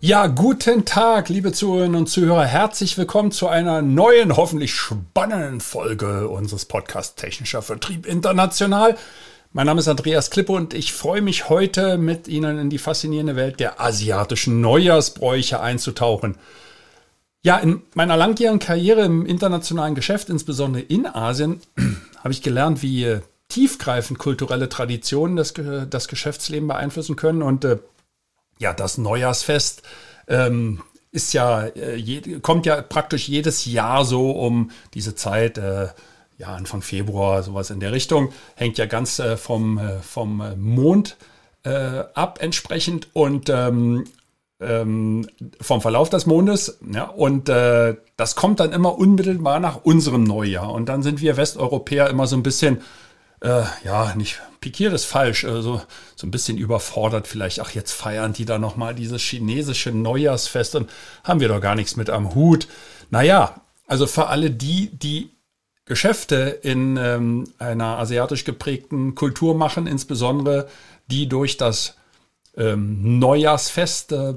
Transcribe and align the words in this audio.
Ja, 0.00 0.26
guten 0.26 0.84
Tag, 0.84 1.30
liebe 1.30 1.52
Zuhörerinnen 1.52 1.96
und 1.96 2.06
Zuhörer. 2.06 2.44
Herzlich 2.44 2.98
willkommen 2.98 3.32
zu 3.32 3.48
einer 3.48 3.80
neuen, 3.80 4.36
hoffentlich 4.36 4.74
spannenden 4.74 5.62
Folge 5.62 6.28
unseres 6.28 6.66
Podcasts 6.66 7.14
Technischer 7.14 7.62
Vertrieb 7.62 8.04
International. 8.04 8.98
Mein 9.54 9.64
Name 9.64 9.80
ist 9.80 9.88
Andreas 9.88 10.30
Klippe 10.30 10.52
und 10.52 10.74
ich 10.74 10.92
freue 10.92 11.22
mich 11.22 11.48
heute 11.48 11.96
mit 11.96 12.28
Ihnen 12.28 12.58
in 12.58 12.68
die 12.68 12.76
faszinierende 12.76 13.36
Welt 13.36 13.58
der 13.58 13.80
asiatischen 13.80 14.60
Neujahrsbräuche 14.60 15.60
einzutauchen. 15.60 16.36
Ja, 17.42 17.56
in 17.56 17.80
meiner 17.94 18.18
langjährigen 18.18 18.58
Karriere 18.58 19.00
im 19.00 19.24
internationalen 19.24 19.94
Geschäft, 19.94 20.28
insbesondere 20.28 20.82
in 20.82 21.06
Asien, 21.06 21.62
habe 22.22 22.32
ich 22.32 22.42
gelernt, 22.42 22.82
wie 22.82 23.20
tiefgreifend 23.48 24.18
kulturelle 24.18 24.68
Traditionen 24.68 25.36
das, 25.36 25.54
das 25.88 26.08
Geschäftsleben 26.08 26.68
beeinflussen 26.68 27.16
können 27.16 27.40
und 27.40 27.64
äh, 27.64 27.78
ja, 28.58 28.72
das 28.72 28.98
Neujahrsfest 28.98 29.82
ähm, 30.28 30.82
ist 31.10 31.32
ja, 31.32 31.62
äh, 31.62 31.96
je, 31.96 32.40
kommt 32.40 32.66
ja 32.66 32.82
praktisch 32.82 33.28
jedes 33.28 33.64
Jahr 33.64 34.04
so 34.04 34.30
um 34.30 34.70
diese 34.94 35.14
Zeit, 35.14 35.58
äh, 35.58 35.88
ja, 36.38 36.48
Anfang 36.48 36.82
Februar, 36.82 37.42
sowas 37.42 37.70
in 37.70 37.80
der 37.80 37.92
Richtung, 37.92 38.32
hängt 38.54 38.78
ja 38.78 38.86
ganz 38.86 39.18
äh, 39.18 39.36
vom, 39.36 39.78
äh, 39.78 40.00
vom 40.00 40.42
Mond 40.58 41.16
äh, 41.64 42.04
ab 42.14 42.38
entsprechend 42.42 43.08
und 43.14 43.48
ähm, 43.48 44.04
ähm, 44.60 45.26
vom 45.60 45.80
Verlauf 45.80 46.08
des 46.08 46.26
Mondes. 46.26 46.78
Ja, 46.92 47.04
und 47.04 47.48
äh, 47.48 47.96
das 48.16 48.36
kommt 48.36 48.60
dann 48.60 48.72
immer 48.72 48.98
unmittelbar 48.98 49.60
nach 49.60 49.84
unserem 49.84 50.24
Neujahr. 50.24 50.72
Und 50.72 50.88
dann 50.88 51.02
sind 51.02 51.20
wir 51.20 51.36
Westeuropäer 51.36 52.08
immer 52.08 52.26
so 52.26 52.36
ein 52.36 52.42
bisschen 52.42 52.80
äh, 53.46 53.64
ja, 53.84 54.12
nicht 54.16 54.40
pikiert 54.60 54.92
ist 54.92 55.04
falsch, 55.04 55.44
also 55.44 55.80
so 56.16 56.26
ein 56.26 56.32
bisschen 56.32 56.58
überfordert 56.58 57.28
vielleicht. 57.28 57.60
Ach, 57.60 57.70
jetzt 57.70 57.92
feiern 57.92 58.32
die 58.32 58.44
da 58.44 58.58
nochmal 58.58 58.94
dieses 58.94 59.22
chinesische 59.22 59.92
Neujahrsfest 59.92 60.74
und 60.74 60.90
haben 61.22 61.38
wir 61.38 61.48
doch 61.48 61.60
gar 61.60 61.76
nichts 61.76 61.94
mit 61.96 62.10
am 62.10 62.34
Hut. 62.34 62.66
Naja, 63.10 63.60
also 63.86 64.08
für 64.08 64.26
alle 64.26 64.50
die, 64.50 64.90
die 64.92 65.30
Geschäfte 65.84 66.58
in 66.62 66.96
ähm, 66.96 67.44
einer 67.58 67.98
asiatisch 67.98 68.44
geprägten 68.44 69.14
Kultur 69.14 69.54
machen, 69.54 69.86
insbesondere 69.86 70.68
die 71.06 71.28
durch 71.28 71.56
das 71.56 71.96
ähm, 72.56 73.20
Neujahrsfest 73.20 74.10
äh, 74.10 74.34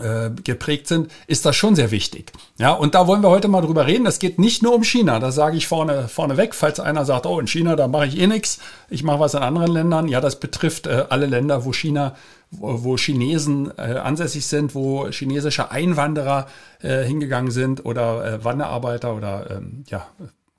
äh, 0.00 0.30
geprägt 0.42 0.86
sind, 0.88 1.10
ist 1.26 1.44
das 1.44 1.56
schon 1.56 1.74
sehr 1.74 1.90
wichtig. 1.90 2.32
Ja, 2.58 2.72
und 2.72 2.94
da 2.94 3.06
wollen 3.06 3.22
wir 3.22 3.30
heute 3.30 3.48
mal 3.48 3.60
drüber 3.60 3.86
reden. 3.86 4.06
Es 4.06 4.18
geht 4.18 4.38
nicht 4.38 4.62
nur 4.62 4.74
um 4.74 4.84
China. 4.84 5.18
Das 5.18 5.34
sage 5.34 5.56
ich 5.56 5.66
vorne, 5.66 6.08
vorne 6.08 6.36
weg, 6.36 6.54
falls 6.54 6.80
einer 6.80 7.04
sagt, 7.04 7.26
oh, 7.26 7.40
in 7.40 7.46
China, 7.46 7.76
da 7.76 7.88
mache 7.88 8.06
ich 8.06 8.18
eh 8.18 8.26
nichts. 8.26 8.58
Ich 8.88 9.02
mache 9.02 9.20
was 9.20 9.34
in 9.34 9.40
anderen 9.40 9.72
Ländern. 9.72 10.08
Ja, 10.08 10.20
das 10.20 10.40
betrifft 10.40 10.86
äh, 10.86 11.04
alle 11.08 11.26
Länder, 11.26 11.64
wo 11.64 11.72
China, 11.72 12.14
wo, 12.50 12.84
wo 12.84 12.96
Chinesen 12.96 13.70
äh, 13.76 13.98
ansässig 13.98 14.46
sind, 14.46 14.74
wo 14.74 15.08
chinesische 15.08 15.70
Einwanderer 15.70 16.46
äh, 16.80 17.04
hingegangen 17.04 17.50
sind 17.50 17.84
oder 17.84 18.24
äh, 18.24 18.44
Wanderarbeiter 18.44 19.14
oder 19.14 19.50
ähm, 19.50 19.84
ja, 19.88 20.06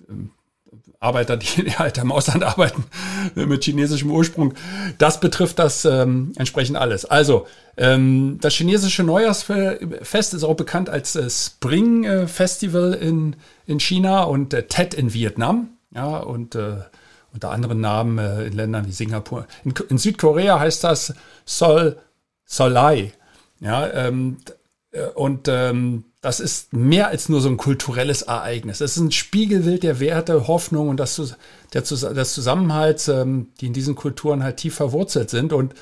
ähm, 0.10 0.32
Arbeiter, 1.00 1.38
die 1.38 1.48
halt 1.78 1.98
im 1.98 2.12
Ausland 2.12 2.44
arbeiten 2.44 2.84
mit 3.36 3.64
chinesischem 3.64 4.12
Ursprung. 4.12 4.54
Das 4.98 5.20
betrifft 5.20 5.60
das 5.60 5.86
ähm, 5.86 6.34
entsprechend 6.36 6.78
alles. 6.78 7.06
Also, 7.06 7.48
ähm, 7.78 8.38
das 8.42 8.54
chinesische 8.54 9.04
Neujahrsfest 9.04 10.34
ist 10.34 10.44
auch 10.44 10.56
bekannt 10.56 10.90
als 10.90 11.16
äh, 11.16 11.30
Spring 11.30 12.04
äh, 12.04 12.28
Festival 12.28 12.94
in, 12.94 13.36
in 13.66 13.80
China 13.80 14.24
und 14.24 14.54
äh, 14.54 14.64
Tet 14.64 14.94
in 14.94 15.14
Vietnam. 15.14 15.70
Ja, 15.96 16.18
und 16.18 16.56
äh, 16.56 16.78
unter 17.34 17.52
anderen 17.52 17.82
Namen 17.82 18.18
äh, 18.18 18.46
in 18.46 18.54
Ländern 18.54 18.88
wie 18.88 18.92
Singapur. 18.92 19.48
In, 19.64 19.74
in 19.90 19.98
Südkorea 19.98 20.60
heißt 20.60 20.84
das 20.84 21.14
Sol 21.46 21.98
Solai. 22.46 23.14
Ja, 23.60 23.88
ähm, 23.92 24.38
äh, 24.92 25.08
und 25.16 25.48
ähm, 25.48 26.06
das 26.22 26.40
ist 26.40 26.74
mehr 26.74 27.08
als 27.08 27.30
nur 27.30 27.40
so 27.40 27.48
ein 27.48 27.58
kulturelles 27.58 28.24
Ereignis. 28.24 28.82
Es 28.82 28.98
ist 28.98 29.04
ein 29.04 29.12
Spiegelbild 29.12 29.84
der 29.84 30.00
Werte, 30.00 30.48
Hoffnung 30.48 30.90
und 30.90 31.00
das, 31.00 31.36
der, 31.74 31.82
des 31.82 32.34
Zusammenhalts, 32.34 33.08
ähm, 33.08 33.48
die 33.62 33.68
in 33.68 33.74
diesen 33.74 33.96
Kulturen 33.96 34.44
halt 34.44 34.58
tief 34.58 34.76
verwurzelt 34.76 35.30
sind. 35.30 35.54
Und 35.54 35.74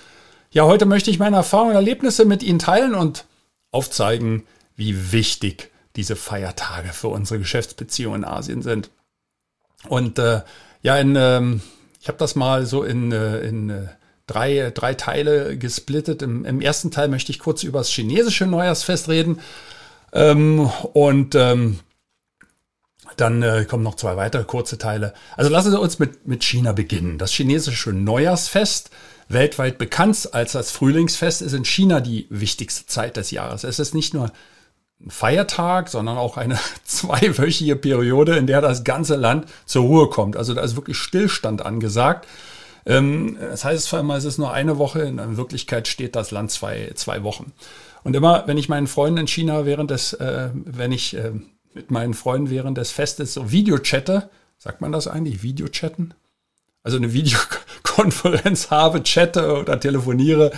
ja, 0.51 0.65
heute 0.65 0.85
möchte 0.85 1.09
ich 1.09 1.17
meine 1.17 1.37
Erfahrungen 1.37 1.71
und 1.71 1.77
Erlebnisse 1.77 2.25
mit 2.25 2.43
Ihnen 2.43 2.59
teilen 2.59 2.93
und 2.93 3.25
aufzeigen, 3.71 4.43
wie 4.75 5.11
wichtig 5.11 5.71
diese 5.95 6.15
Feiertage 6.15 6.93
für 6.93 7.07
unsere 7.07 7.39
Geschäftsbeziehungen 7.39 8.21
in 8.21 8.29
Asien 8.29 8.61
sind. 8.61 8.91
Und 9.89 10.19
äh, 10.19 10.41
ja, 10.83 10.97
in, 10.97 11.15
ähm, 11.15 11.61
ich 11.99 12.07
habe 12.07 12.19
das 12.19 12.35
mal 12.35 12.67
so 12.67 12.83
in, 12.83 13.11
äh, 13.11 13.39
in 13.39 13.71
äh, 13.71 13.87
drei, 14.27 14.71
drei 14.73 14.93
Teile 14.93 15.57
gesplittet. 15.57 16.21
Im, 16.21 16.45
Im 16.45 16.61
ersten 16.61 16.91
Teil 16.91 17.07
möchte 17.07 17.31
ich 17.31 17.39
kurz 17.39 17.63
über 17.63 17.79
das 17.79 17.89
chinesische 17.89 18.45
Neujahrsfest 18.45 19.09
reden. 19.09 19.39
Ähm, 20.13 20.69
und 20.93 21.35
ähm, 21.35 21.79
dann 23.17 23.41
äh, 23.41 23.65
kommen 23.67 23.83
noch 23.83 23.95
zwei 23.95 24.15
weitere 24.15 24.43
kurze 24.43 24.77
Teile. 24.77 25.13
Also 25.35 25.49
lassen 25.49 25.71
Sie 25.71 25.79
uns 25.79 25.99
mit, 25.99 26.27
mit 26.27 26.43
China 26.43 26.71
beginnen. 26.71 27.17
Das 27.17 27.31
chinesische 27.31 27.91
Neujahrsfest, 27.91 28.91
weltweit 29.27 29.77
bekannt 29.77 30.29
als 30.33 30.51
das 30.53 30.71
Frühlingsfest, 30.71 31.41
ist 31.41 31.53
in 31.53 31.65
China 31.65 31.99
die 31.99 32.27
wichtigste 32.29 32.85
Zeit 32.85 33.17
des 33.17 33.31
Jahres. 33.31 33.63
Es 33.63 33.79
ist 33.79 33.93
nicht 33.93 34.13
nur 34.13 34.31
ein 34.99 35.11
Feiertag, 35.11 35.89
sondern 35.89 36.17
auch 36.17 36.37
eine 36.37 36.59
zweiwöchige 36.83 37.75
Periode, 37.75 38.37
in 38.37 38.47
der 38.47 38.61
das 38.61 38.83
ganze 38.83 39.15
Land 39.15 39.47
zur 39.65 39.83
Ruhe 39.83 40.09
kommt. 40.09 40.37
Also 40.37 40.53
da 40.53 40.61
ist 40.61 40.75
wirklich 40.75 40.97
Stillstand 40.97 41.65
angesagt. 41.65 42.27
Ähm, 42.85 43.37
das 43.39 43.65
heißt 43.65 43.85
zwar 43.85 43.99
immer, 43.99 44.15
es 44.15 44.25
ist 44.25 44.37
nur 44.37 44.53
eine 44.53 44.77
Woche, 44.77 45.01
in 45.01 45.37
Wirklichkeit 45.37 45.87
steht 45.87 46.15
das 46.15 46.31
Land 46.31 46.51
zwei, 46.51 46.91
zwei 46.95 47.23
Wochen. 47.23 47.51
Und 48.07 48.15
immer, 48.15 48.47
wenn 48.47 48.57
ich 48.57 48.69
meinen 48.69 48.87
Freunden 48.87 49.19
in 49.19 49.27
China 49.27 49.65
während 49.65 49.91
des, 49.91 50.13
äh, 50.13 50.49
wenn 50.53 50.93
ich 50.93 51.13
äh, 51.13 51.33
mit 51.73 51.91
meinen 51.91 52.13
Freunden 52.13 52.49
während 52.49 52.77
des 52.77 52.89
Festes 52.89 53.33
so 53.33 53.51
Videochatte, 53.51 54.29
sagt 54.57 54.79
man 54.79 54.93
das 54.93 55.09
eigentlich, 55.09 55.43
Videochatten? 55.43 56.13
Also 56.83 56.95
eine 56.95 57.11
Videokonferenz 57.11 58.71
habe, 58.71 59.03
chatte 59.03 59.57
oder 59.59 59.77
telefoniere, 59.77 60.53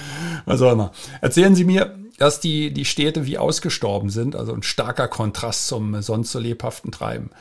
was 0.45 0.61
auch 0.61 0.73
immer. 0.73 0.91
Erzählen 1.21 1.55
Sie 1.55 1.63
mir, 1.63 1.97
dass 2.19 2.39
die, 2.39 2.71
die 2.71 2.85
Städte 2.85 3.25
wie 3.25 3.39
ausgestorben 3.39 4.11
sind, 4.11 4.35
also 4.35 4.53
ein 4.53 4.61
starker 4.61 5.07
Kontrast 5.07 5.65
zum 5.65 6.03
sonst 6.03 6.31
so 6.31 6.37
lebhaften 6.37 6.91
Treiben. 6.91 7.31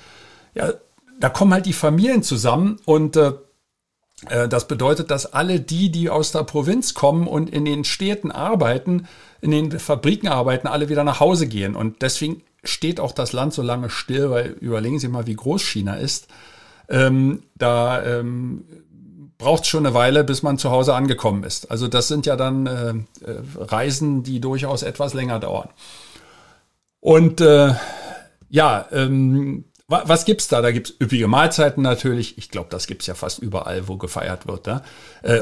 Ja, 0.55 0.73
da 1.21 1.29
kommen 1.29 1.53
halt 1.53 1.67
die 1.67 1.75
Familien 1.75 2.23
zusammen 2.23 2.79
und 2.87 3.17
äh, 3.17 3.35
das 4.49 4.67
bedeutet, 4.67 5.13
dass 5.13 5.33
alle 5.33 5.61
die, 5.61 5.91
die 5.91 6.11
aus 6.11 6.33
der 6.33 6.43
Provinz 6.43 6.95
kommen 6.95 7.29
und 7.29 7.51
in 7.51 7.65
den 7.65 7.85
Städten 7.85 8.33
arbeiten, 8.33 9.07
in 9.41 9.53
den 9.53 9.79
Fabriken 9.79 10.27
arbeiten, 10.27 10.67
alle 10.67 10.89
wieder 10.89 11.05
nach 11.05 11.21
Hause 11.21 11.47
gehen. 11.47 11.77
Und 11.77 12.03
deswegen 12.03 12.43
steht 12.65 13.01
auch 13.01 13.13
das 13.13 13.33
Land 13.33 13.55
so 13.55 13.63
lange 13.63 13.91
still, 13.91 14.31
weil 14.31 14.57
überlegen 14.61 14.99
Sie 14.99 15.09
mal, 15.09 15.27
wie 15.27 15.37
groß 15.37 15.63
China 15.63 15.95
ist. 15.95 16.27
Ähm, 16.89 17.43
da 17.55 18.05
ähm, 18.05 18.65
braucht 19.37 19.63
es 19.63 19.69
schon 19.69 19.87
eine 19.87 19.95
Weile, 19.95 20.25
bis 20.25 20.43
man 20.43 20.59
zu 20.59 20.71
Hause 20.71 20.95
angekommen 20.95 21.45
ist. 21.45 21.71
Also 21.71 21.87
das 21.87 22.09
sind 22.09 22.27
ja 22.27 22.37
dann 22.37 22.67
äh, 22.67 22.91
äh 22.91 23.41
Reisen, 23.57 24.25
die 24.25 24.41
durchaus 24.41 24.83
etwas 24.83 25.15
länger 25.15 25.39
dauern. 25.39 25.69
Und 27.01 27.41
äh, 27.41 27.75
ja, 28.51 28.87
ähm, 28.91 29.65
was 29.89 30.27
gibt's 30.27 30.49
da? 30.49 30.61
Da 30.61 30.71
gibt's 30.71 30.93
üppige 31.01 31.29
Mahlzeiten 31.29 31.83
natürlich. 31.83 32.37
Ich 32.37 32.51
glaube, 32.51 32.69
das 32.71 32.87
gibt's 32.87 33.07
ja 33.07 33.15
fast 33.15 33.39
überall, 33.39 33.89
wo 33.89 33.97
gefeiert 33.97 34.47
wird. 34.47 34.67
Ne? 34.67 34.83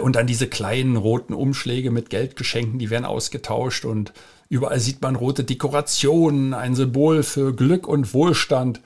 Und 0.00 0.14
dann 0.14 0.28
diese 0.28 0.46
kleinen 0.46 0.96
roten 0.96 1.34
Umschläge 1.34 1.90
mit 1.90 2.10
Geldgeschenken, 2.10 2.78
die 2.78 2.90
werden 2.90 3.04
ausgetauscht 3.04 3.84
und 3.84 4.12
überall 4.48 4.78
sieht 4.78 5.02
man 5.02 5.16
rote 5.16 5.42
Dekorationen, 5.42 6.54
ein 6.54 6.76
Symbol 6.76 7.24
für 7.24 7.54
Glück 7.54 7.88
und 7.88 8.14
Wohlstand. 8.14 8.80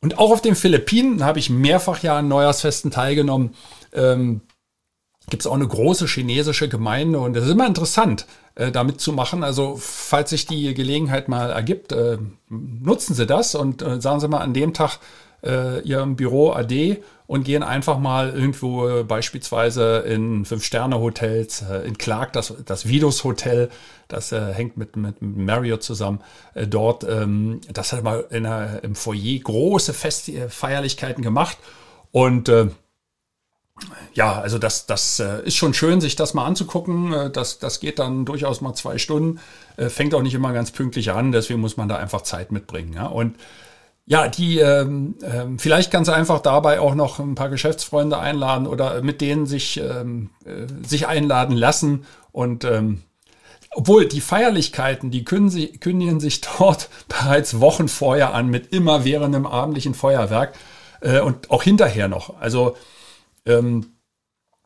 Und 0.00 0.18
auch 0.18 0.32
auf 0.32 0.42
den 0.42 0.56
Philippinen 0.56 1.24
habe 1.24 1.38
ich 1.38 1.48
mehrfach 1.48 2.02
ja 2.02 2.18
an 2.18 2.28
Neujahrsfesten 2.28 2.90
teilgenommen. 2.90 3.54
Ähm, 3.92 4.42
gibt 5.30 5.42
es 5.42 5.46
auch 5.46 5.54
eine 5.54 5.66
große 5.66 6.06
chinesische 6.06 6.68
Gemeinde 6.68 7.20
und 7.20 7.36
es 7.36 7.44
ist 7.44 7.50
immer 7.50 7.66
interessant, 7.66 8.26
äh, 8.56 8.70
damit 8.70 9.00
zu 9.00 9.12
machen. 9.12 9.42
Also 9.42 9.76
falls 9.80 10.30
sich 10.30 10.46
die 10.46 10.74
Gelegenheit 10.74 11.28
mal 11.28 11.50
ergibt, 11.50 11.92
äh, 11.92 12.18
nutzen 12.48 13.14
Sie 13.14 13.26
das 13.26 13.54
und 13.54 13.82
äh, 13.82 14.00
sagen 14.00 14.20
Sie 14.20 14.28
mal 14.28 14.38
an 14.42 14.54
dem 14.54 14.72
Tag 14.72 14.98
äh, 15.42 15.80
Ihrem 15.80 16.16
Büro 16.16 16.52
AD 16.52 17.02
und 17.26 17.44
gehen 17.44 17.62
einfach 17.62 17.98
mal 17.98 18.30
irgendwo 18.30 18.88
äh, 18.88 19.02
beispielsweise 19.02 20.04
in 20.06 20.44
Fünf-Sterne-Hotels, 20.44 21.64
äh, 21.68 21.86
in 21.86 21.98
Clark, 21.98 22.32
das, 22.32 22.54
das 22.64 22.88
Vidos 22.88 23.24
Hotel, 23.24 23.70
das 24.08 24.30
hängt 24.32 24.76
mit, 24.76 24.96
mit 24.96 25.22
Marriott 25.22 25.82
zusammen, 25.82 26.20
dort, 26.54 27.04
ähm, 27.04 27.60
das 27.72 27.92
hat 27.92 28.04
mal 28.04 28.26
in 28.30 28.44
im 28.44 28.94
Foyer 28.94 29.40
große 29.42 29.94
Fest 29.94 30.30
Feierlichkeiten 30.50 31.24
gemacht 31.24 31.56
und 32.12 32.52
ja, 34.12 34.40
also 34.40 34.58
das, 34.58 34.86
das 34.86 35.18
äh, 35.18 35.42
ist 35.44 35.56
schon 35.56 35.74
schön, 35.74 36.00
sich 36.00 36.16
das 36.16 36.34
mal 36.34 36.46
anzugucken. 36.46 37.12
Äh, 37.12 37.30
das, 37.30 37.58
das 37.58 37.80
geht 37.80 37.98
dann 37.98 38.24
durchaus 38.24 38.60
mal 38.60 38.74
zwei 38.74 38.98
Stunden, 38.98 39.40
äh, 39.76 39.88
fängt 39.88 40.14
auch 40.14 40.22
nicht 40.22 40.34
immer 40.34 40.52
ganz 40.52 40.70
pünktlich 40.70 41.10
an, 41.10 41.32
deswegen 41.32 41.60
muss 41.60 41.76
man 41.76 41.88
da 41.88 41.96
einfach 41.96 42.22
Zeit 42.22 42.52
mitbringen. 42.52 42.92
Ja? 42.92 43.06
Und 43.06 43.36
ja, 44.06 44.28
die 44.28 44.58
ähm, 44.58 45.16
ähm, 45.22 45.58
vielleicht 45.58 45.90
ganz 45.90 46.08
einfach 46.08 46.40
dabei 46.40 46.78
auch 46.78 46.94
noch 46.94 47.18
ein 47.18 47.34
paar 47.34 47.48
Geschäftsfreunde 47.48 48.18
einladen 48.18 48.66
oder 48.66 49.02
mit 49.02 49.20
denen 49.20 49.46
sich, 49.46 49.80
ähm, 49.80 50.30
äh, 50.44 50.66
sich 50.86 51.08
einladen 51.08 51.56
lassen. 51.56 52.04
Und 52.30 52.64
ähm, 52.64 53.02
obwohl 53.70 54.06
die 54.06 54.20
Feierlichkeiten, 54.20 55.10
die 55.10 55.24
kündigen 55.24 56.20
sich 56.20 56.40
dort 56.58 56.90
bereits 57.08 57.60
Wochen 57.60 57.88
vorher 57.88 58.34
an 58.34 58.48
mit 58.48 58.72
immerwährendem 58.72 59.46
abendlichen 59.46 59.94
Feuerwerk 59.94 60.54
äh, 61.00 61.20
und 61.20 61.50
auch 61.50 61.62
hinterher 61.62 62.06
noch. 62.06 62.38
Also 62.40 62.76
ähm, 63.46 63.86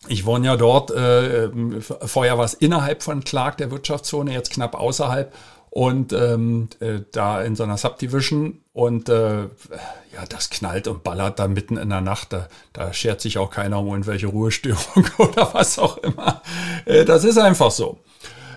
ich 0.06 0.24
wohne 0.24 0.46
ja 0.46 0.56
dort, 0.56 0.90
äh, 0.90 1.50
vorher 1.80 2.38
war 2.38 2.44
es 2.44 2.54
innerhalb 2.54 3.02
von 3.02 3.24
Clark, 3.24 3.58
der 3.58 3.70
Wirtschaftszone, 3.70 4.32
jetzt 4.32 4.50
knapp 4.50 4.74
außerhalb 4.74 5.34
und 5.70 6.12
ähm, 6.12 6.68
äh, 6.80 7.00
da 7.12 7.42
in 7.42 7.56
so 7.56 7.64
einer 7.64 7.76
Subdivision 7.76 8.60
und 8.72 9.08
äh, 9.08 9.42
ja, 9.42 10.26
das 10.28 10.50
knallt 10.50 10.88
und 10.88 11.02
ballert 11.04 11.38
da 11.38 11.48
mitten 11.48 11.76
in 11.76 11.90
der 11.90 12.00
Nacht. 12.00 12.32
Da, 12.32 12.48
da 12.72 12.92
schert 12.92 13.20
sich 13.20 13.38
auch 13.38 13.50
keiner 13.50 13.80
um 13.80 13.88
irgendwelche 13.88 14.28
Ruhestörung 14.28 15.06
oder 15.18 15.52
was 15.52 15.78
auch 15.78 15.98
immer. 15.98 16.42
Äh, 16.84 17.04
das 17.04 17.24
ist 17.24 17.38
einfach 17.38 17.70
so. 17.70 17.98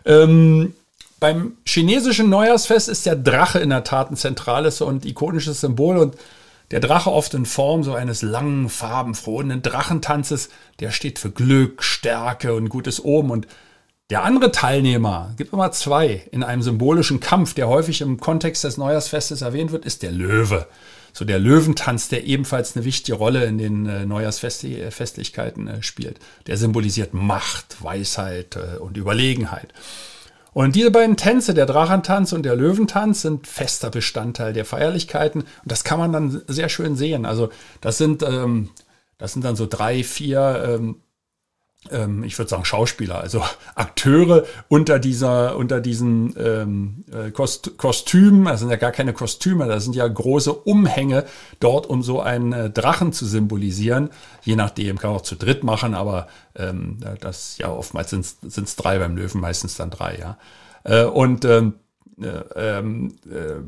Ähm, 0.05 0.73
beim 1.19 1.57
chinesischen 1.65 2.29
Neujahrsfest 2.29 2.89
ist 2.89 3.05
der 3.05 3.15
Drache 3.15 3.59
in 3.59 3.69
der 3.69 3.83
Tat 3.83 4.09
ein 4.09 4.15
zentrales 4.15 4.81
und 4.81 5.05
ikonisches 5.05 5.61
Symbol 5.61 5.97
und 5.97 6.15
der 6.71 6.79
Drache 6.79 7.11
oft 7.11 7.33
in 7.33 7.45
Form 7.45 7.83
so 7.83 7.93
eines 7.93 8.21
langen, 8.21 8.69
farbenfrohen 8.69 9.61
Drachentanzes, 9.61 10.49
der 10.79 10.91
steht 10.91 11.19
für 11.19 11.31
Glück, 11.31 11.83
Stärke 11.83 12.53
und 12.53 12.69
gutes 12.69 12.99
Oben 12.99 13.29
und 13.29 13.47
der 14.09 14.23
andere 14.23 14.51
Teilnehmer, 14.51 15.33
gibt 15.37 15.53
immer 15.53 15.71
zwei, 15.71 16.23
in 16.31 16.43
einem 16.43 16.61
symbolischen 16.61 17.21
Kampf, 17.21 17.53
der 17.53 17.69
häufig 17.69 18.01
im 18.01 18.19
Kontext 18.19 18.65
des 18.65 18.77
Neujahrsfestes 18.77 19.41
erwähnt 19.41 19.71
wird, 19.71 19.85
ist 19.85 20.03
der 20.03 20.11
Löwe. 20.11 20.67
So 21.13 21.23
der 21.23 21.39
Löwentanz, 21.39 22.09
der 22.09 22.25
ebenfalls 22.25 22.75
eine 22.75 22.83
wichtige 22.83 23.17
Rolle 23.17 23.45
in 23.45 23.57
den 23.57 23.85
äh, 23.85 24.05
Neujahrsfestlichkeiten 24.05 25.67
äh, 25.67 25.83
spielt. 25.83 26.19
Der 26.47 26.57
symbolisiert 26.57 27.13
Macht, 27.13 27.81
Weisheit 27.83 28.57
äh, 28.57 28.79
und 28.79 28.97
Überlegenheit. 28.97 29.73
Und 30.53 30.75
diese 30.75 30.91
beiden 30.91 31.15
Tänze, 31.15 31.53
der 31.53 31.65
Drachentanz 31.65 32.33
und 32.33 32.43
der 32.43 32.55
Löwentanz, 32.55 33.21
sind 33.21 33.47
fester 33.47 33.89
Bestandteil 33.89 34.51
der 34.51 34.65
Feierlichkeiten. 34.65 35.41
Und 35.41 35.71
das 35.71 35.83
kann 35.83 35.99
man 35.99 36.11
dann 36.11 36.41
sehr 36.47 36.67
schön 36.67 36.95
sehen. 36.95 37.25
Also 37.25 37.49
das 37.79 37.97
sind, 37.97 38.21
ähm, 38.23 38.69
das 39.17 39.33
sind 39.33 39.45
dann 39.45 39.55
so 39.55 39.65
drei, 39.65 40.03
vier 40.03 40.63
ähm, 40.67 41.01
ähm, 41.89 42.23
ich 42.23 42.37
würde 42.37 42.49
sagen 42.49 42.65
Schauspieler, 42.65 43.19
also 43.19 43.43
Akteure 43.75 44.45
unter 44.67 44.99
dieser, 44.99 45.57
unter 45.57 45.81
diesen 45.81 46.35
ähm, 46.37 47.05
äh, 47.11 47.31
Kost 47.31 47.77
Kostümen, 47.77 48.45
das 48.45 48.59
sind 48.59 48.69
ja 48.69 48.75
gar 48.75 48.91
keine 48.91 49.13
Kostüme, 49.13 49.65
das 49.65 49.85
sind 49.85 49.95
ja 49.95 50.07
große 50.07 50.53
Umhänge 50.53 51.25
dort, 51.59 51.87
um 51.87 52.03
so 52.03 52.21
einen 52.21 52.53
äh, 52.53 52.69
Drachen 52.69 53.13
zu 53.13 53.25
symbolisieren. 53.25 54.09
Je 54.43 54.55
nachdem, 54.55 54.99
kann 54.99 55.11
man 55.11 55.19
auch 55.19 55.23
zu 55.23 55.35
dritt 55.35 55.63
machen, 55.63 55.95
aber 55.95 56.27
ähm, 56.55 56.97
das 57.19 57.57
ja 57.57 57.71
oftmals 57.71 58.11
sind 58.11 58.35
es 58.41 58.75
drei 58.75 58.99
beim 58.99 59.15
Löwen, 59.15 59.41
meistens 59.41 59.75
dann 59.75 59.89
drei, 59.89 60.17
ja. 60.19 60.37
Äh, 60.83 61.05
und 61.05 61.45
ähm, 61.45 61.73
äh, 62.21 62.27
ähm, 62.55 63.15
äh, 63.25 63.61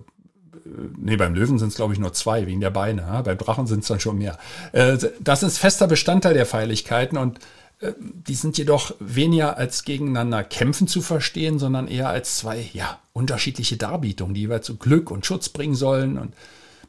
nee, 0.98 1.18
beim 1.18 1.34
Löwen 1.34 1.58
sind 1.58 1.70
es, 1.70 1.76
glaube 1.76 1.94
ich, 1.94 2.00
nur 2.00 2.14
zwei, 2.14 2.46
wegen 2.48 2.62
der 2.62 2.70
Beine. 2.70 3.02
Ja? 3.02 3.22
Beim 3.22 3.38
Drachen 3.38 3.68
sind 3.68 3.80
es 3.80 3.88
dann 3.88 4.00
schon 4.00 4.18
mehr. 4.18 4.38
Äh, 4.72 4.98
das 5.20 5.44
ist 5.44 5.58
fester 5.58 5.88
Bestandteil 5.88 6.34
der 6.34 6.46
Feierlichkeiten 6.46 7.18
und 7.18 7.40
die 7.82 8.36
sind 8.36 8.58
jedoch 8.58 8.96
weniger 9.00 9.58
als 9.58 9.84
gegeneinander 9.84 10.44
kämpfen 10.44 10.88
zu 10.88 11.02
verstehen, 11.02 11.60
sondern 11.60 11.88
eher 11.88 12.10
als 12.10 12.38
zwei 12.38 12.70
ja, 12.74 13.00
unterschiedliche 13.14 13.78
Darbietungen, 13.78 14.34
die 14.34 14.42
jeweils 14.42 14.66
zu 14.66 14.78
Glück 14.78 15.12
und 15.12 15.26
Schutz 15.26 15.50
bringen 15.50 15.76
sollen. 15.76 16.18
Und 16.18 16.34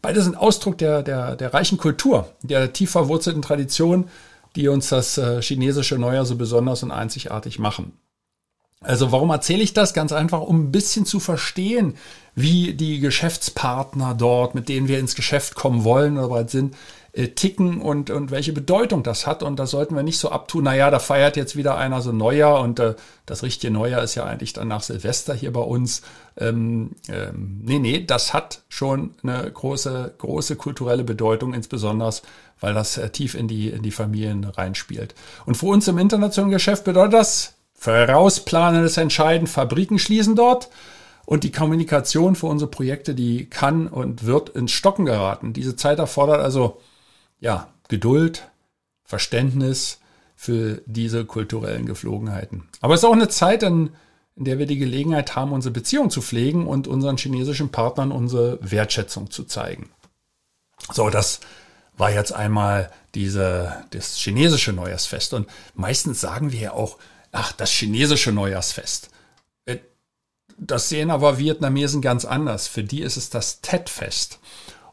beide 0.03 0.23
sind 0.23 0.37
Ausdruck 0.37 0.79
der, 0.79 1.03
der, 1.03 1.37
der 1.37 1.53
reichen 1.53 1.79
Kultur, 1.79 2.29
der 2.43 2.73
tief 2.73 2.91
verwurzelten 2.93 3.43
Tradition, 3.43 4.09
die 4.57 4.69
uns 4.69 4.89
das 4.89 5.19
äh, 5.19 5.43
chinesische 5.43 5.99
Neujahr 5.99 6.27
so 6.27 6.37
besonders 6.37 6.83
und 6.83 6.93
einzigartig 6.93 7.59
machen. 7.59 7.93
Also 8.81 9.11
warum 9.11 9.31
erzähle 9.31 9.63
ich 9.63 9.73
das? 9.73 9.95
Ganz 9.95 10.13
einfach, 10.13 10.43
um 10.43 10.65
ein 10.65 10.73
bisschen 10.73 11.07
zu 11.07 11.19
verstehen, 11.19 11.95
wie 12.35 12.75
die 12.75 13.01
Geschäftspartner 13.01 14.15
dort, 14.15 14.55
mit 14.55 14.69
denen 14.69 14.89
wir 14.89 14.99
ins 14.99 15.15
Geschäft 15.15 15.55
kommen 15.55 15.85
wollen 15.85 16.19
oder 16.19 16.29
bald 16.29 16.51
sind, 16.51 16.77
äh, 17.15 17.29
ticken 17.29 17.81
und, 17.81 18.11
und 18.11 18.31
welche 18.33 18.53
Bedeutung 18.53 19.05
das 19.05 19.27
hat. 19.27 19.43
Und 19.45 19.59
da 19.59 19.67
sollten 19.67 19.95
wir 19.95 20.03
nicht 20.03 20.19
so 20.19 20.31
abtun, 20.31 20.65
naja, 20.65 20.91
da 20.91 20.99
feiert 20.99 21.37
jetzt 21.37 21.55
wieder 21.55 21.77
einer 21.77 22.01
so 22.01 22.11
Neujahr 22.11 22.61
und 22.61 22.81
äh, 22.81 22.95
das 23.25 23.43
richtige 23.45 23.73
Neujahr 23.73 24.03
ist 24.03 24.17
ja 24.17 24.25
eigentlich 24.25 24.53
dann 24.53 24.69
nach 24.69 24.83
Silvester 24.83 25.33
hier 25.33 25.53
bei 25.53 25.61
uns. 25.61 26.03
Ähm, 26.37 26.91
ähm, 27.09 27.61
nee, 27.65 27.79
nee, 27.79 28.05
das 28.05 28.35
hat 28.35 28.63
schon 28.69 29.15
eine 29.23 29.49
große, 29.51 30.15
große 30.19 30.57
kulturelle 30.57 31.05
Bedeutung, 31.05 31.55
insbesondere 31.55 32.15
weil 32.61 32.75
das 32.75 32.97
äh, 32.97 33.09
tief 33.11 33.35
in 33.35 33.47
die, 33.47 33.69
in 33.69 33.83
die 33.83 33.93
Familien 33.93 34.45
reinspielt. 34.45 35.15
Und 35.47 35.57
für 35.57 35.67
uns 35.67 35.87
im 35.87 35.99
internationalen 35.99 36.51
Geschäft 36.51 36.83
bedeutet 36.83 37.15
das, 37.15 37.55
vorausplanen 37.75 38.85
ist 38.85 38.97
entscheidend, 38.97 39.49
Fabriken 39.49 39.99
schließen 40.01 40.35
dort. 40.35 40.69
Und 41.27 41.45
die 41.45 41.53
Kommunikation 41.53 42.35
für 42.35 42.47
unsere 42.47 42.71
Projekte, 42.71 43.15
die 43.15 43.47
kann 43.49 43.87
und 43.87 44.27
wird 44.27 44.51
ins 44.51 44.73
Stocken 44.73 45.07
geraten. 45.07 45.53
Diese 45.55 45.77
Zeit 45.77 45.99
erfordert 45.99 46.41
also 46.41 46.81
ja, 47.45 47.69
Geduld, 47.89 48.49
Verständnis 49.05 50.01
für 50.35 50.81
diese 50.87 51.27
kulturellen 51.27 51.85
Geflogenheiten. 51.85 52.67
Aber 52.81 52.95
es 52.95 53.01
ist 53.01 53.05
auch 53.05 53.13
eine 53.13 53.29
Zeit, 53.29 53.63
in, 53.63 53.91
in 54.35 54.47
der 54.47 54.59
wir 54.59 54.67
die 54.67 54.79
Gelegenheit 54.79 55.37
haben, 55.37 55.53
unsere 55.53 55.73
Beziehung 55.73 56.09
zu 56.09 56.23
pflegen 56.23 56.67
und 56.67 56.89
unseren 56.89 57.19
chinesischen 57.19 57.69
Partnern 57.69 58.13
unsere 58.13 58.59
Wertschätzung 58.63 59.31
zu 59.31 59.45
zeigen. 59.45 59.91
So, 60.91 61.11
das 61.11 61.41
war 61.99 62.11
jetzt 62.11 62.33
einmal 62.33 62.91
diese, 63.15 63.85
das 63.91 64.17
chinesische 64.17 64.73
Neujahrsfest. 64.73 65.35
Und 65.35 65.47
meistens 65.75 66.23
sagen 66.23 66.51
wir 66.51 66.61
ja 66.61 66.73
auch, 66.73 66.97
ach, 67.31 67.53
das 67.53 67.71
chinesische 67.71 68.33
Neujahrsfest. 68.33 69.11
Äh, 69.67 69.77
das 70.57 70.89
sehen 70.89 71.11
aber 71.11 71.37
Vietnamesen 71.37 72.01
ganz 72.01 72.25
anders. 72.25 72.69
Für 72.69 72.83
die 72.83 73.03
ist 73.03 73.19
es 73.19 73.29
das 73.29 73.61
Tet-Fest. 73.61 74.41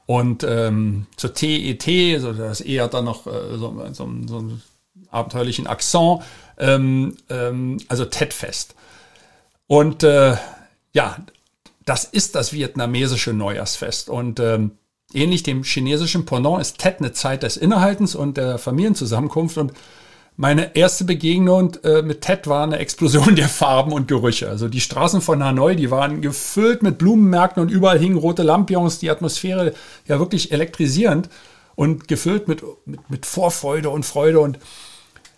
Und 0.06 0.44
ähm, 0.44 1.08
zur 1.16 1.34
TET, 1.34 2.20
so 2.20 2.34
das 2.34 2.62
eher 2.62 2.88
dann 2.88 3.06
noch 3.06 3.28
äh, 3.28 3.58
so, 3.58 3.74
so, 3.94 4.06
so 4.28 4.38
einen 4.38 4.62
abenteuerlichen 5.10 5.68
Akzent, 5.68 6.22
ähm, 6.58 7.18
ähm, 7.30 7.78
also 7.88 8.06
Tet-Fest. 8.06 8.76
Und 9.68 10.04
äh, 10.04 10.36
ja, 10.94 11.18
das 11.86 12.04
ist 12.04 12.36
das 12.36 12.54
vietnamesische 12.54 13.34
Neujahrsfest. 13.34 14.10
Und 14.10 14.40
ähm, 14.40 14.72
ähnlich 15.14 15.44
dem 15.44 15.64
chinesischen 15.64 16.26
Pendant 16.26 16.62
ist 16.62 16.78
Tet 16.78 17.00
eine 17.00 17.14
Zeit 17.14 17.44
des 17.44 17.58
Innehaltens 17.58 18.16
und 18.16 18.38
der 18.38 18.58
Familienzusammenkunft. 18.58 19.58
Und 19.58 19.74
meine 20.42 20.76
erste 20.76 21.04
Begegnung 21.04 21.76
äh, 21.84 22.02
mit 22.02 22.22
Ted 22.22 22.48
war 22.48 22.64
eine 22.64 22.80
Explosion 22.80 23.36
der 23.36 23.48
Farben 23.48 23.92
und 23.92 24.08
Gerüche. 24.08 24.50
Also 24.50 24.70
die 24.70 24.82
Straßen 24.82 25.22
von 25.22 25.44
Hanoi, 25.44 25.76
die 25.76 25.92
waren 25.92 26.20
gefüllt 26.20 26.82
mit 26.82 26.98
Blumenmärkten 26.98 27.62
und 27.62 27.70
überall 27.70 28.00
hingen 28.00 28.18
rote 28.18 28.42
Lampions, 28.42 28.98
die 28.98 29.12
Atmosphäre 29.12 29.76
ja 30.08 30.18
wirklich 30.18 30.52
elektrisierend 30.52 31.30
und 31.76 32.08
gefüllt 32.08 32.48
mit, 32.48 32.64
mit, 32.86 33.08
mit 33.08 33.28
Vorfreude 33.28 33.92
und 33.92 34.04
Freude. 34.04 34.40
Und 34.40 34.58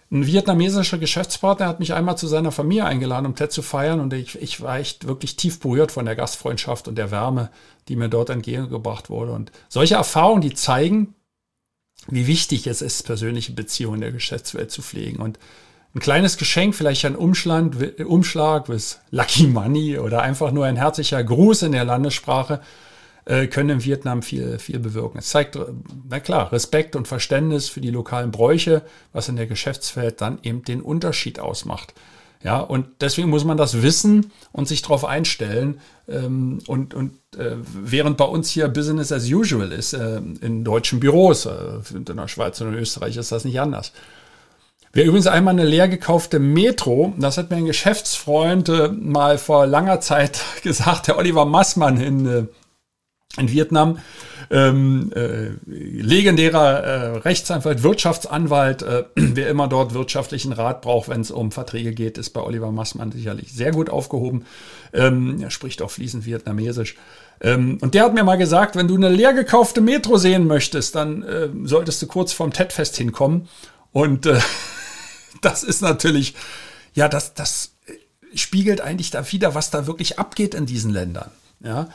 ein 0.10 0.26
vietnamesischer 0.26 1.00
Geschäftspartner 1.00 1.68
hat 1.68 1.82
mich 1.82 1.94
einmal 1.94 2.18
zu 2.18 2.28
seiner 2.28 2.54
Familie 2.54 2.86
eingeladen, 2.86 3.26
um 3.26 3.36
Ted 3.36 3.52
zu 3.52 3.62
feiern. 3.62 4.00
Und 4.00 4.14
ich, 4.14 4.42
ich 4.42 4.62
war 4.62 4.80
echt 4.80 5.06
wirklich 5.06 5.36
tief 5.36 5.60
berührt 5.60 5.92
von 5.92 6.06
der 6.06 6.16
Gastfreundschaft 6.16 6.88
und 6.88 6.98
der 6.98 7.12
Wärme, 7.12 7.50
die 7.90 7.98
mir 7.98 8.08
dort 8.08 8.30
entgegengebracht 8.30 9.10
wurde. 9.10 9.34
Und 9.34 9.52
solche 9.68 9.96
Erfahrungen, 9.96 10.40
die 10.40 10.54
zeigen, 10.54 11.14
wie 12.08 12.28
wichtig 12.28 12.68
es 12.68 12.82
ist, 12.82 13.04
persönliche 13.04 13.54
Beziehungen 13.54 13.96
in 13.96 14.02
der 14.02 14.12
Geschäftswelt 14.12 14.72
zu 14.72 14.82
pflegen. 14.82 15.22
Und 15.22 15.40
ein 15.96 16.00
kleines 16.00 16.38
Geschenk, 16.38 16.76
vielleicht 16.76 17.06
ein 17.06 17.16
Umschlag, 17.16 17.76
Umschlag 18.06 18.66
bis 18.66 19.00
Lucky 19.12 19.48
Money 19.48 20.00
oder 20.00 20.22
einfach 20.22 20.52
nur 20.52 20.66
ein 20.66 20.76
herzlicher 20.76 21.24
Gruß 21.24 21.64
in 21.64 21.72
der 21.72 21.86
Landessprache, 21.86 22.62
äh, 23.26 23.48
können 23.48 23.70
in 23.70 23.84
Vietnam 23.86 24.22
viel, 24.22 24.60
viel 24.60 24.80
bewirken. 24.80 25.20
Es 25.20 25.30
zeigt, 25.30 25.58
na 26.10 26.20
klar, 26.20 26.52
Respekt 26.52 26.96
und 26.96 27.08
Verständnis 27.08 27.70
für 27.70 27.80
die 27.80 27.92
lokalen 27.92 28.32
Bräuche, 28.32 28.82
was 29.14 29.30
in 29.30 29.36
der 29.36 29.48
Geschäftswelt 29.48 30.20
dann 30.20 30.40
eben 30.44 30.64
den 30.64 30.82
Unterschied 30.82 31.40
ausmacht. 31.40 31.94
Ja, 32.44 32.60
und 32.60 32.86
deswegen 33.00 33.30
muss 33.30 33.46
man 33.46 33.56
das 33.56 33.82
wissen 33.82 34.32
und 34.52 34.68
sich 34.68 34.82
darauf 34.82 35.06
einstellen. 35.06 35.80
Ähm, 36.10 36.60
und 36.68 36.94
und 36.94 37.14
äh, 37.38 37.56
während 37.74 38.18
bei 38.18 38.26
uns 38.26 38.50
hier 38.50 38.68
Business 38.68 39.14
as 39.14 39.30
usual 39.32 39.72
ist, 39.72 39.94
äh, 39.94 40.18
in 40.42 40.66
deutschen 40.66 41.00
Büros, 41.00 41.46
äh, 41.46 41.52
in 41.94 42.04
der 42.04 42.28
Schweiz 42.28 42.60
und 42.60 42.74
in 42.74 42.80
Österreich 42.80 43.16
ist 43.16 43.32
das 43.32 43.46
nicht 43.46 43.62
anders. 43.62 43.94
Wer 44.92 45.06
übrigens 45.06 45.26
einmal 45.26 45.54
eine 45.54 45.66
leer 45.66 45.88
gekaufte 45.88 46.38
Metro, 46.38 47.14
das 47.18 47.38
hat 47.38 47.50
mir 47.50 47.56
ein 47.56 47.66
Geschäftsfreund 47.66 48.68
äh, 48.70 48.90
mal 48.90 49.38
vor 49.38 49.66
langer 49.66 50.02
Zeit 50.02 50.42
gesagt, 50.64 51.08
der 51.08 51.18
Oliver 51.18 51.46
Massmann 51.46 52.00
in, 52.00 52.26
äh, 52.28 52.44
in 53.38 53.52
Vietnam, 53.52 53.98
ähm, 54.52 55.12
äh, 55.16 55.50
legendärer 55.66 56.84
äh, 56.84 57.18
Rechtsanwalt, 57.18 57.82
Wirtschaftsanwalt, 57.82 58.84
äh, 58.84 59.06
wer 59.16 59.50
immer 59.50 59.68
dort 59.68 59.94
wirtschaftlichen 59.94 60.54
Rat 60.54 60.82
braucht, 60.82 61.10
wenn 61.10 61.22
es 61.22 61.32
um 61.32 61.52
Verträge 61.52 61.94
geht, 61.94 62.18
ist 62.18 62.32
bei 62.32 62.42
Oliver 62.42 62.72
Massmann 62.72 63.12
sicherlich 63.12 63.52
sehr 63.52 63.72
gut 63.72 63.90
aufgehoben. 63.90 64.46
Ähm, 64.94 65.42
er 65.42 65.50
spricht 65.50 65.82
auch 65.82 65.90
fließend 65.90 66.26
Vietnamesisch. 66.26 66.96
Ähm, 67.42 67.80
und 67.82 67.96
der 67.96 68.04
hat 68.04 68.14
mir 68.14 68.24
mal 68.24 68.38
gesagt, 68.38 68.76
wenn 68.76 68.88
du 68.88 68.96
eine 68.96 69.10
leer 69.10 69.34
gekaufte 69.34 69.82
Metro 69.82 70.18
sehen 70.18 70.46
möchtest, 70.46 70.94
dann 70.96 71.24
äh, 71.24 71.50
solltest 71.64 72.02
du 72.02 72.08
kurz 72.08 72.34
vorm 72.34 72.54
TED-Fest 72.54 72.96
hinkommen. 72.98 73.48
Und 73.92 74.28
äh, 74.28 74.40
das 75.42 75.64
ist 75.64 75.82
natürlich, 75.82 76.36
ja, 76.94 77.08
das, 77.08 77.34
das 77.34 77.72
spiegelt 78.36 78.82
eigentlich 78.82 79.10
da 79.10 79.32
wieder, 79.32 79.56
was 79.56 79.72
da 79.72 79.88
wirklich 79.88 80.20
abgeht 80.20 80.54
in 80.54 80.68
diesen 80.68 80.92
Ländern. 80.92 81.32
Ja. 81.64 81.90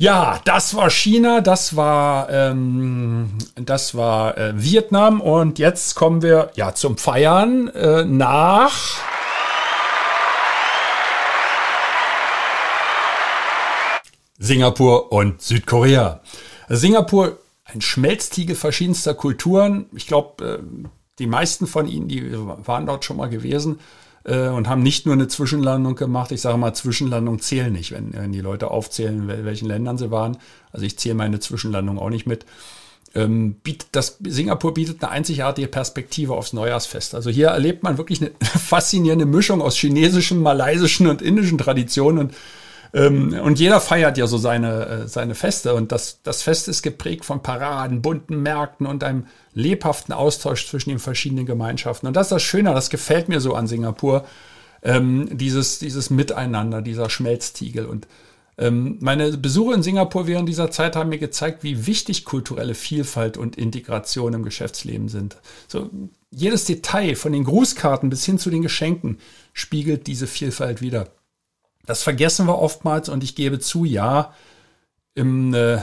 Ja, 0.00 0.40
das 0.44 0.76
war 0.76 0.90
China, 0.90 1.40
das 1.40 1.74
war, 1.74 2.30
ähm, 2.30 3.30
das 3.56 3.96
war 3.96 4.38
äh, 4.38 4.52
Vietnam 4.54 5.20
und 5.20 5.58
jetzt 5.58 5.96
kommen 5.96 6.22
wir 6.22 6.52
ja 6.54 6.72
zum 6.72 6.96
Feiern 6.96 7.66
äh, 7.66 8.04
nach. 8.04 9.00
Singapur 14.38 15.10
und 15.10 15.42
Südkorea. 15.42 16.20
Singapur, 16.68 17.38
ein 17.64 17.80
Schmelztiegel 17.80 18.54
verschiedenster 18.54 19.14
Kulturen. 19.14 19.86
Ich 19.96 20.06
glaube, 20.06 20.44
äh, 20.44 20.86
die 21.18 21.26
meisten 21.26 21.66
von 21.66 21.88
Ihnen, 21.88 22.06
die 22.06 22.38
waren 22.38 22.86
dort 22.86 23.04
schon 23.04 23.16
mal 23.16 23.28
gewesen 23.28 23.80
äh, 24.28 24.48
und 24.48 24.68
haben 24.68 24.82
nicht 24.82 25.06
nur 25.06 25.14
eine 25.14 25.26
Zwischenlandung 25.26 25.94
gemacht. 25.94 26.30
Ich 26.32 26.42
sage 26.42 26.58
mal, 26.58 26.74
Zwischenlandung 26.74 27.40
zählen 27.40 27.72
nicht, 27.72 27.92
wenn, 27.92 28.12
wenn 28.12 28.32
die 28.32 28.40
Leute 28.40 28.70
aufzählen, 28.70 29.28
in 29.28 29.44
welchen 29.44 29.66
Ländern 29.66 29.98
sie 29.98 30.10
waren. 30.10 30.36
Also 30.70 30.84
ich 30.84 30.98
zähle 30.98 31.14
meine 31.14 31.40
Zwischenlandung 31.40 31.98
auch 31.98 32.10
nicht 32.10 32.26
mit. 32.26 32.44
Ähm, 33.14 33.54
bietet, 33.54 33.88
das 33.92 34.18
Singapur 34.22 34.74
bietet 34.74 35.02
eine 35.02 35.10
einzigartige 35.10 35.66
Perspektive 35.66 36.34
aufs 36.34 36.52
Neujahrsfest. 36.52 37.14
Also 37.14 37.30
hier 37.30 37.48
erlebt 37.48 37.82
man 37.82 37.96
wirklich 37.96 38.20
eine 38.20 38.32
faszinierende 38.42 39.24
Mischung 39.24 39.62
aus 39.62 39.76
chinesischen, 39.76 40.42
malaysischen 40.42 41.06
und 41.06 41.22
indischen 41.22 41.56
Traditionen 41.56 42.26
und 42.26 42.34
und 42.92 43.58
jeder 43.58 43.80
feiert 43.80 44.16
ja 44.16 44.26
so 44.26 44.38
seine, 44.38 44.86
äh, 44.86 45.08
seine 45.08 45.34
Feste. 45.34 45.74
Und 45.74 45.92
das, 45.92 46.20
das 46.22 46.42
Fest 46.42 46.68
ist 46.68 46.82
geprägt 46.82 47.24
von 47.24 47.42
Paraden, 47.42 48.02
bunten 48.02 48.42
Märkten 48.42 48.86
und 48.86 49.04
einem 49.04 49.26
lebhaften 49.52 50.14
Austausch 50.14 50.66
zwischen 50.66 50.90
den 50.90 50.98
verschiedenen 50.98 51.46
Gemeinschaften. 51.46 52.06
Und 52.06 52.14
das 52.16 52.28
ist 52.28 52.32
das 52.32 52.42
Schöne, 52.42 52.72
das 52.72 52.90
gefällt 52.90 53.28
mir 53.28 53.40
so 53.40 53.54
an 53.54 53.66
Singapur. 53.66 54.24
Ähm, 54.82 55.28
dieses, 55.36 55.80
dieses 55.80 56.08
Miteinander, 56.08 56.82
dieser 56.82 57.10
Schmelztiegel. 57.10 57.84
Und 57.84 58.06
ähm, 58.58 58.96
meine 59.00 59.36
Besuche 59.36 59.74
in 59.74 59.82
Singapur 59.82 60.26
während 60.26 60.48
dieser 60.48 60.70
Zeit 60.70 60.96
haben 60.96 61.10
mir 61.10 61.18
gezeigt, 61.18 61.62
wie 61.62 61.86
wichtig 61.86 62.24
kulturelle 62.24 62.74
Vielfalt 62.74 63.36
und 63.36 63.56
Integration 63.56 64.34
im 64.34 64.42
Geschäftsleben 64.44 65.08
sind. 65.08 65.36
So, 65.66 65.90
jedes 66.30 66.64
Detail, 66.64 67.14
von 67.14 67.32
den 67.32 67.44
Grußkarten 67.44 68.10
bis 68.10 68.24
hin 68.24 68.38
zu 68.38 68.50
den 68.50 68.62
Geschenken, 68.62 69.18
spiegelt 69.52 70.06
diese 70.06 70.26
Vielfalt 70.26 70.80
wider. 70.80 71.08
Das 71.88 72.02
vergessen 72.02 72.46
wir 72.46 72.58
oftmals 72.58 73.08
und 73.08 73.24
ich 73.24 73.34
gebe 73.34 73.60
zu, 73.60 73.86
ja, 73.86 74.34
im, 75.14 75.54
äh, 75.54 75.78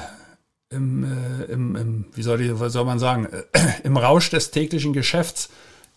im, 0.70 1.04
äh, 1.04 1.46
im, 1.46 1.76
im 1.76 2.06
wie, 2.14 2.22
soll 2.22 2.42
ich, 2.42 2.52
soll 2.72 2.86
man 2.86 3.00
sagen, 3.00 3.26
äh, 3.26 3.60
im 3.84 3.98
Rausch 3.98 4.30
des 4.30 4.52
täglichen 4.52 4.94
Geschäfts 4.94 5.50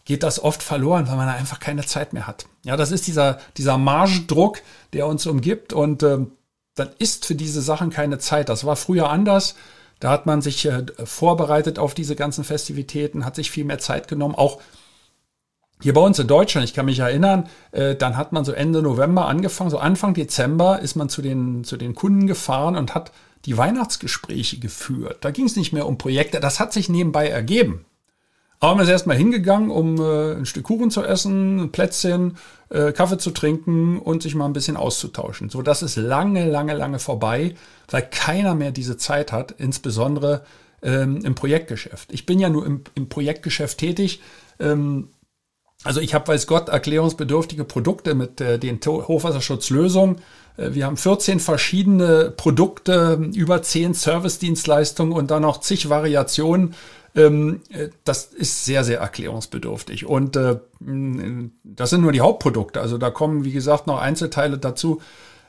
geht 0.07 0.23
das 0.23 0.43
oft 0.43 0.62
verloren, 0.62 1.09
weil 1.09 1.17
man 1.17 1.29
einfach 1.29 1.61
keine 1.61 1.85
Zeit 1.85 2.15
mehr 2.15 2.27
hat. 2.27 2.47
Ja, 2.65 2.79
das 2.79 2.91
ist 2.91 3.07
dieser, 3.07 3.38
dieser 3.59 3.77
Margendruck, 3.77 4.62
der 4.95 5.07
uns 5.07 5.27
umgibt 5.27 5.75
und 5.75 6.03
äh, 6.03 6.21
dann 6.75 6.91
ist 6.99 7.27
für 7.27 7.35
diese 7.35 7.61
Sachen 7.61 7.91
keine 7.91 8.19
Zeit. 8.19 8.49
Das 8.49 8.65
war 8.65 8.77
früher 8.77 9.11
anders. 9.11 9.57
Da 10.00 10.11
hat 10.11 10.25
man 10.25 10.41
sich 10.41 10.65
äh, 10.65 10.87
vorbereitet 11.05 11.79
auf 11.79 11.93
diese 11.93 12.17
ganzen 12.17 12.45
Festivitäten, 12.45 13.27
hat 13.27 13.37
sich 13.37 13.50
viel 13.50 13.67
mehr 13.67 13.79
Zeit 13.79 14.09
genommen, 14.09 14.37
auch 14.37 14.59
hier 15.80 15.94
bei 15.94 16.00
uns 16.00 16.18
in 16.18 16.26
Deutschland, 16.26 16.64
ich 16.64 16.75
kann 16.75 16.87
mich 16.87 16.99
erinnern, 16.99 17.49
äh, 17.73 17.94
dann 17.94 18.16
hat 18.16 18.32
man 18.32 18.44
so 18.44 18.52
Ende 18.52 18.82
November 18.82 19.26
angefangen, 19.26 19.70
so 19.70 19.78
Anfang 19.78 20.14
Dezember 20.14 20.80
ist 20.80 20.97
man 20.97 21.08
zu 21.08 21.23
den, 21.23 21.64
zu 21.64 21.76
den 21.76 21.94
Kunden 21.94 22.26
gefahren 22.26 22.76
und 22.76 22.94
hat 22.94 23.12
die 23.44 23.56
Weihnachtsgespräche 23.56 24.58
geführt. 24.58 25.18
Da 25.20 25.30
ging 25.30 25.47
es 25.47 25.56
nicht 25.56 25.73
mehr 25.73 25.87
um 25.87 25.99
Projekte, 25.99 26.40
das 26.40 26.58
hat 26.58 26.73
sich 26.73 26.88
nebenbei 26.88 27.28
ergeben. 27.28 27.85
Aber 28.61 28.75
man 28.75 28.85
ist 28.85 28.90
erstmal 28.90 29.16
hingegangen, 29.16 29.70
um 29.70 30.00
äh, 30.00 30.32
ein 30.32 30.47
Stück 30.47 30.64
Kuchen 30.64 30.90
zu 30.90 31.04
essen, 31.04 31.61
ein 31.61 31.70
Plätzchen, 31.70 32.37
äh, 32.70 32.90
Kaffee 32.90 33.18
zu 33.18 33.30
trinken 33.30 34.00
und 34.00 34.23
sich 34.23 34.35
mal 34.35 34.47
ein 34.47 34.52
bisschen 34.52 34.76
auszutauschen. 34.76 35.49
So, 35.49 35.62
das 35.62 35.82
ist 35.82 35.94
lange, 35.94 36.50
lange, 36.50 36.75
lange 36.75 36.99
vorbei, 36.99 37.54
weil 37.88 38.02
keiner 38.02 38.56
mehr 38.56 38.73
diese 38.73 38.97
Zeit 38.97 39.30
hat, 39.30 39.52
insbesondere 39.58 40.42
ähm, 40.82 41.25
im 41.25 41.37
Projektgeschäft. 41.37 42.12
Ich 42.12 42.26
bin 42.26 42.40
ja 42.40 42.49
nur 42.49 42.66
im, 42.66 42.82
im 42.97 43.08
Projektgeschäft 43.08 43.78
tätig. 43.78 44.23
Ähm, 44.58 45.11
also 45.85 46.00
ich 46.00 46.14
habe, 46.14 46.28
weiß 46.28 46.47
Gott, 46.47 46.68
erklärungsbedürftige 46.68 47.64
Produkte 47.64 48.14
mit 48.14 48.40
äh, 48.40 48.58
den 48.58 48.80
Hochwasserschutzlösungen. 48.85 50.16
Äh, 50.56 50.75
wir 50.75 50.87
haben 50.87 50.97
14 50.97 51.40
verschiedene 51.40 52.32
Produkte, 52.37 53.30
über 53.35 53.62
10 53.62 53.94
Service-Dienstleistungen 53.94 55.12
und 55.12 55.30
dann 55.30 55.42
noch 55.42 55.61
zig 55.61 55.88
Variationen. 55.88 56.75
Ähm, 57.14 57.62
äh, 57.70 57.88
das 58.04 58.25
ist 58.25 58.64
sehr, 58.64 58.82
sehr 58.82 58.99
erklärungsbedürftig. 58.99 60.06
Und 60.06 60.37
äh, 60.37 60.58
das 61.62 61.90
sind 61.90 62.00
nur 62.00 62.12
die 62.12 62.20
Hauptprodukte. 62.20 62.80
Also 62.80 62.99
da 62.99 63.11
kommen, 63.11 63.44
wie 63.44 63.52
gesagt, 63.52 63.87
noch 63.87 64.00
Einzelteile 64.00 64.58
dazu. 64.58 65.00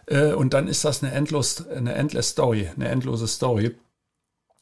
Äh, 0.06 0.34
und 0.34 0.54
dann 0.54 0.68
ist 0.68 0.86
das 0.86 1.04
eine, 1.04 1.12
endlos, 1.12 1.68
eine 1.68 1.96
endless 1.96 2.30
Story, 2.30 2.70
eine 2.76 2.88
endlose 2.88 3.28
Story. 3.28 3.76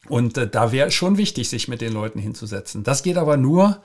Und 0.08 0.38
äh, 0.38 0.48
da 0.48 0.72
wäre 0.72 0.90
schon 0.90 1.18
wichtig, 1.18 1.48
sich 1.48 1.68
mit 1.68 1.80
den 1.80 1.92
Leuten 1.92 2.18
hinzusetzen. 2.18 2.84
Das 2.84 3.02
geht 3.02 3.18
aber 3.18 3.36
nur, 3.36 3.82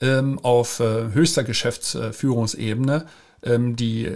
ähm, 0.00 0.38
auf 0.40 0.80
äh, 0.80 1.12
höchster 1.12 1.44
Geschäftsführungsebene 1.44 3.06
ähm, 3.42 3.76
die 3.76 4.10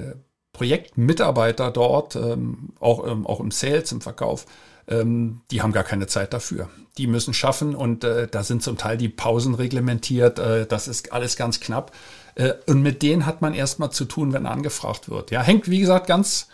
Projektmitarbeiter 0.53 1.71
dort, 1.71 2.17
ähm, 2.17 2.71
auch, 2.79 3.07
ähm, 3.07 3.27
auch 3.27 3.41
im 3.41 3.51
Sales, 3.51 3.91
im 3.93 4.01
Verkauf, 4.01 4.47
ähm, 4.89 5.41
die 5.51 5.63
haben 5.63 5.73
gar 5.73 5.85
keine 5.85 6.07
Zeit 6.07 6.33
dafür. 6.33 6.69
Die 6.99 7.07
müssen 7.07 7.33
schaffen 7.33 7.75
und 7.75 8.05
äh, 8.05 8.29
da 8.29 8.43
sind 8.43 8.63
zum 8.63 8.77
Teil 8.77 8.99
die 8.99 9.09
Pausen 9.09 9.55
reglementiert. 9.55 10.39
Äh, 10.39 10.67
das 10.67 10.89
ist 10.89 11.13
alles 11.13 11.37
ganz 11.37 11.61
knapp. 11.61 11.93
Äh, 12.35 12.53
und 12.67 12.83
mit 12.83 13.03
denen 13.03 13.25
hat 13.25 13.41
man 13.41 13.55
erstmal 13.55 13.91
zu 13.91 14.05
tun, 14.05 14.33
wenn 14.33 14.47
angefragt 14.47 15.09
wird. 15.09 15.31
Ja, 15.31 15.43
hängt 15.43 15.71
wie 15.71 15.81
gesagt 15.81 16.07
ganz 16.07 16.49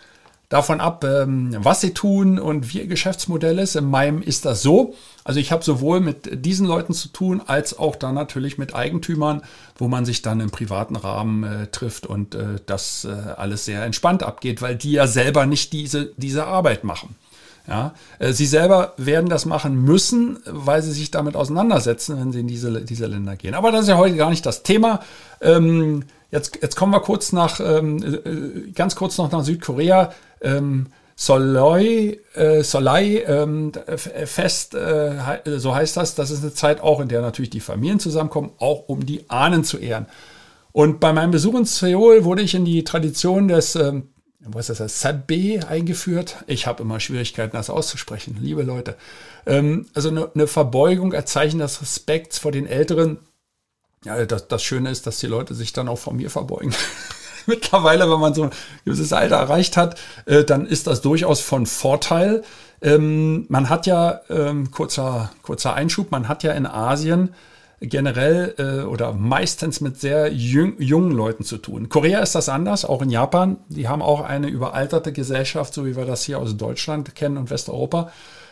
davon 0.49 0.81
ab, 0.81 1.03
ähm, 1.03 1.55
was 1.59 1.81
sie 1.81 1.93
tun 1.93 2.39
und 2.39 2.73
wie 2.73 2.79
ihr 2.79 2.87
Geschäftsmodell 2.87 3.59
ist. 3.59 3.75
In 3.75 3.85
meinem 3.85 4.21
ist 4.21 4.45
das 4.45 4.63
so. 4.63 4.95
Also 5.23 5.39
ich 5.39 5.51
habe 5.51 5.63
sowohl 5.63 5.99
mit 5.99 6.43
diesen 6.43 6.65
Leuten 6.65 6.93
zu 6.93 7.09
tun, 7.09 7.41
als 7.45 7.77
auch 7.77 7.95
dann 7.95 8.15
natürlich 8.15 8.57
mit 8.57 8.73
Eigentümern, 8.73 9.43
wo 9.77 9.87
man 9.87 10.05
sich 10.05 10.23
dann 10.23 10.39
im 10.39 10.49
privaten 10.49 10.95
Rahmen 10.95 11.43
äh, 11.43 11.67
trifft 11.67 12.07
und 12.07 12.33
äh, 12.33 12.55
das 12.65 13.05
äh, 13.05 13.33
alles 13.37 13.65
sehr 13.65 13.83
entspannt 13.83 14.23
abgeht, 14.23 14.63
weil 14.63 14.75
die 14.75 14.93
ja 14.93 15.05
selber 15.05 15.45
nicht 15.45 15.71
diese, 15.71 16.11
diese 16.17 16.45
Arbeit 16.45 16.83
machen. 16.83 17.15
Ja, 17.67 17.93
äh, 18.17 18.33
sie 18.33 18.47
selber 18.47 18.93
werden 18.97 19.29
das 19.29 19.45
machen 19.45 19.83
müssen, 19.83 20.39
weil 20.45 20.81
sie 20.81 20.91
sich 20.91 21.11
damit 21.11 21.35
auseinandersetzen, 21.35 22.19
wenn 22.19 22.31
sie 22.31 22.39
in 22.39 22.47
diese, 22.47 22.81
diese 22.81 23.05
Länder 23.05 23.35
gehen. 23.35 23.53
Aber 23.53 23.71
das 23.71 23.81
ist 23.81 23.89
ja 23.89 23.97
heute 23.97 24.15
gar 24.15 24.31
nicht 24.31 24.43
das 24.47 24.63
Thema. 24.63 25.01
Ähm, 25.41 26.05
jetzt, 26.31 26.57
jetzt 26.63 26.75
kommen 26.75 26.91
wir 26.91 27.01
kurz 27.01 27.31
nach, 27.31 27.59
ähm, 27.59 28.01
äh, 28.03 28.71
ganz 28.71 28.95
kurz 28.95 29.19
noch 29.19 29.31
nach 29.31 29.43
Südkorea 29.43 30.11
ähm, 30.41 30.87
Soloi, 31.15 32.17
äh, 32.33 32.63
Solai 32.63 33.23
ähm, 33.27 33.73
Fest, 33.97 34.73
äh, 34.73 35.17
so 35.57 35.75
heißt 35.75 35.97
das. 35.97 36.15
Das 36.15 36.31
ist 36.31 36.43
eine 36.43 36.53
Zeit 36.53 36.79
auch, 36.79 37.01
in 37.01 37.09
der 37.09 37.21
natürlich 37.21 37.49
die 37.49 37.59
Familien 37.59 37.99
zusammenkommen, 37.99 38.51
auch 38.57 38.87
um 38.87 39.05
die 39.05 39.29
Ahnen 39.29 39.65
zu 39.65 39.77
ehren. 39.77 40.05
Und 40.71 41.01
bei 41.01 41.11
meinem 41.11 41.31
Besuch 41.31 41.55
in 41.55 41.65
Seoul 41.65 42.23
wurde 42.23 42.41
ich 42.41 42.55
in 42.55 42.63
die 42.63 42.85
Tradition 42.85 43.49
des, 43.49 43.75
ähm, 43.75 44.09
was 44.39 44.69
ist 44.69 44.79
das, 44.79 45.01
Sabe 45.01 45.59
eingeführt. 45.67 46.37
Ich 46.47 46.67
habe 46.67 46.83
immer 46.83 47.01
Schwierigkeiten, 47.01 47.57
das 47.57 47.69
auszusprechen, 47.69 48.37
liebe 48.39 48.63
Leute. 48.63 48.95
Ähm, 49.45 49.87
also 49.93 50.07
eine, 50.07 50.31
eine 50.33 50.47
Verbeugung, 50.47 51.13
ein 51.13 51.25
Zeichen 51.25 51.59
des 51.59 51.81
Respekts 51.81 52.37
vor 52.37 52.53
den 52.53 52.65
Älteren. 52.65 53.17
Ja, 54.05 54.25
das, 54.25 54.47
das 54.47 54.63
Schöne 54.63 54.89
ist, 54.89 55.05
dass 55.05 55.19
die 55.19 55.27
Leute 55.27 55.53
sich 55.53 55.73
dann 55.73 55.89
auch 55.89 55.99
vor 55.99 56.13
mir 56.13 56.29
verbeugen. 56.29 56.73
mittlerweile, 57.47 58.09
wenn 58.09 58.19
man 58.19 58.33
so 58.33 58.43
ein 58.43 58.51
gewisses 58.85 59.13
Alter 59.13 59.37
erreicht 59.37 59.77
hat, 59.77 59.99
äh, 60.25 60.43
dann 60.43 60.65
ist 60.65 60.87
das 60.87 61.01
durchaus 61.01 61.41
von 61.41 61.65
Vorteil. 61.65 62.43
Ähm, 62.81 63.45
man 63.49 63.69
hat 63.69 63.85
ja, 63.85 64.21
ähm, 64.29 64.71
kurzer, 64.71 65.31
kurzer 65.41 65.73
Einschub, 65.73 66.11
man 66.11 66.27
hat 66.27 66.43
ja 66.43 66.53
in 66.53 66.65
Asien 66.65 67.33
generell 67.81 68.55
äh, 68.57 68.83
oder 68.85 69.13
meistens 69.13 69.81
mit 69.81 69.99
sehr 69.99 70.31
jung, 70.33 70.79
jungen 70.79 71.11
Leuten 71.11 71.43
zu 71.43 71.57
tun. 71.57 71.89
Korea 71.89 72.19
ist 72.19 72.35
das 72.35 72.49
anders, 72.49 72.85
auch 72.85 73.01
in 73.01 73.09
Japan. 73.09 73.57
Die 73.69 73.87
haben 73.87 74.01
auch 74.01 74.21
eine 74.21 74.47
überalterte 74.47 75.13
Gesellschaft, 75.13 75.73
so 75.73 75.85
wie 75.85 75.95
wir 75.95 76.05
das 76.05 76.23
hier 76.23 76.39
aus 76.39 76.57
Deutschland 76.57 77.15
kennen 77.15 77.37
und 77.37 77.49
Westeuropa. 77.49 78.11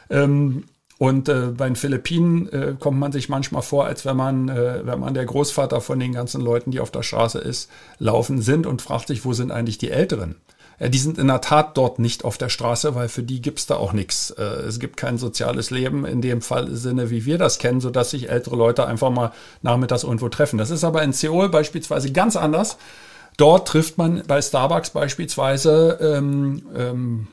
Ähm, 0.10 0.66
und 0.98 1.30
äh, 1.30 1.48
bei 1.56 1.68
den 1.68 1.76
Philippinen 1.76 2.50
äh, 2.50 2.76
kommt 2.80 3.00
man 3.00 3.12
sich 3.12 3.30
manchmal 3.30 3.62
vor, 3.62 3.86
als 3.86 4.06
wenn 4.06 4.18
man, 4.18 4.50
äh, 4.50 4.82
wenn 4.84 5.00
man 5.00 5.14
der 5.14 5.26
Großvater 5.26 5.80
von 5.80 6.00
den 6.00 6.14
ganzen 6.14 6.42
Leuten, 6.42 6.72
die 6.72 6.80
auf 6.80 6.90
der 6.90 7.04
Straße 7.04 7.38
ist, 7.38 7.70
laufen 8.00 8.42
sind 8.42 8.66
und 8.66 8.82
fragt 8.82 9.08
sich, 9.08 9.24
wo 9.24 9.34
sind 9.34 9.52
eigentlich 9.52 9.78
die 9.78 9.92
Älteren? 9.92 10.36
Ja, 10.80 10.90
die 10.90 10.98
sind 10.98 11.18
in 11.18 11.28
der 11.28 11.42
Tat 11.42 11.76
dort 11.76 11.98
nicht 11.98 12.24
auf 12.24 12.38
der 12.38 12.50
Straße, 12.50 12.94
weil 12.94 13.10
für 13.10 13.24
die 13.24 13.42
gibt's 13.42 13.66
da 13.66 13.76
auch 13.76 13.94
nichts. 13.94 14.32
Äh, 14.32 14.44
es 14.44 14.80
gibt 14.80 14.98
kein 14.98 15.20
soziales 15.20 15.70
Leben 15.70 16.04
in 16.06 16.22
dem 16.22 16.42
Fall 16.42 16.76
Sinne, 16.76 17.12
wie 17.12 17.26
wir 17.26 17.38
das 17.38 17.60
kennen, 17.60 17.82
sodass 17.82 18.12
sich 18.12 18.30
ältere 18.30 18.56
Leute 18.56 18.88
einfach 18.88 19.12
mal 19.12 19.32
nachmittags 19.62 20.04
irgendwo 20.04 20.30
treffen. 20.30 20.58
Das 20.58 20.72
ist 20.72 20.84
aber 20.84 21.04
in 21.04 21.14
Seoul 21.14 21.50
beispielsweise 21.50 22.12
ganz 22.12 22.36
anders. 22.36 22.78
Dort 23.38 23.68
trifft 23.68 24.00
man 24.00 24.24
bei 24.28 24.42
Starbucks 24.42 24.90
beispielsweise 24.90 26.00
ähm, 26.02 26.64
ähm, 26.76 27.28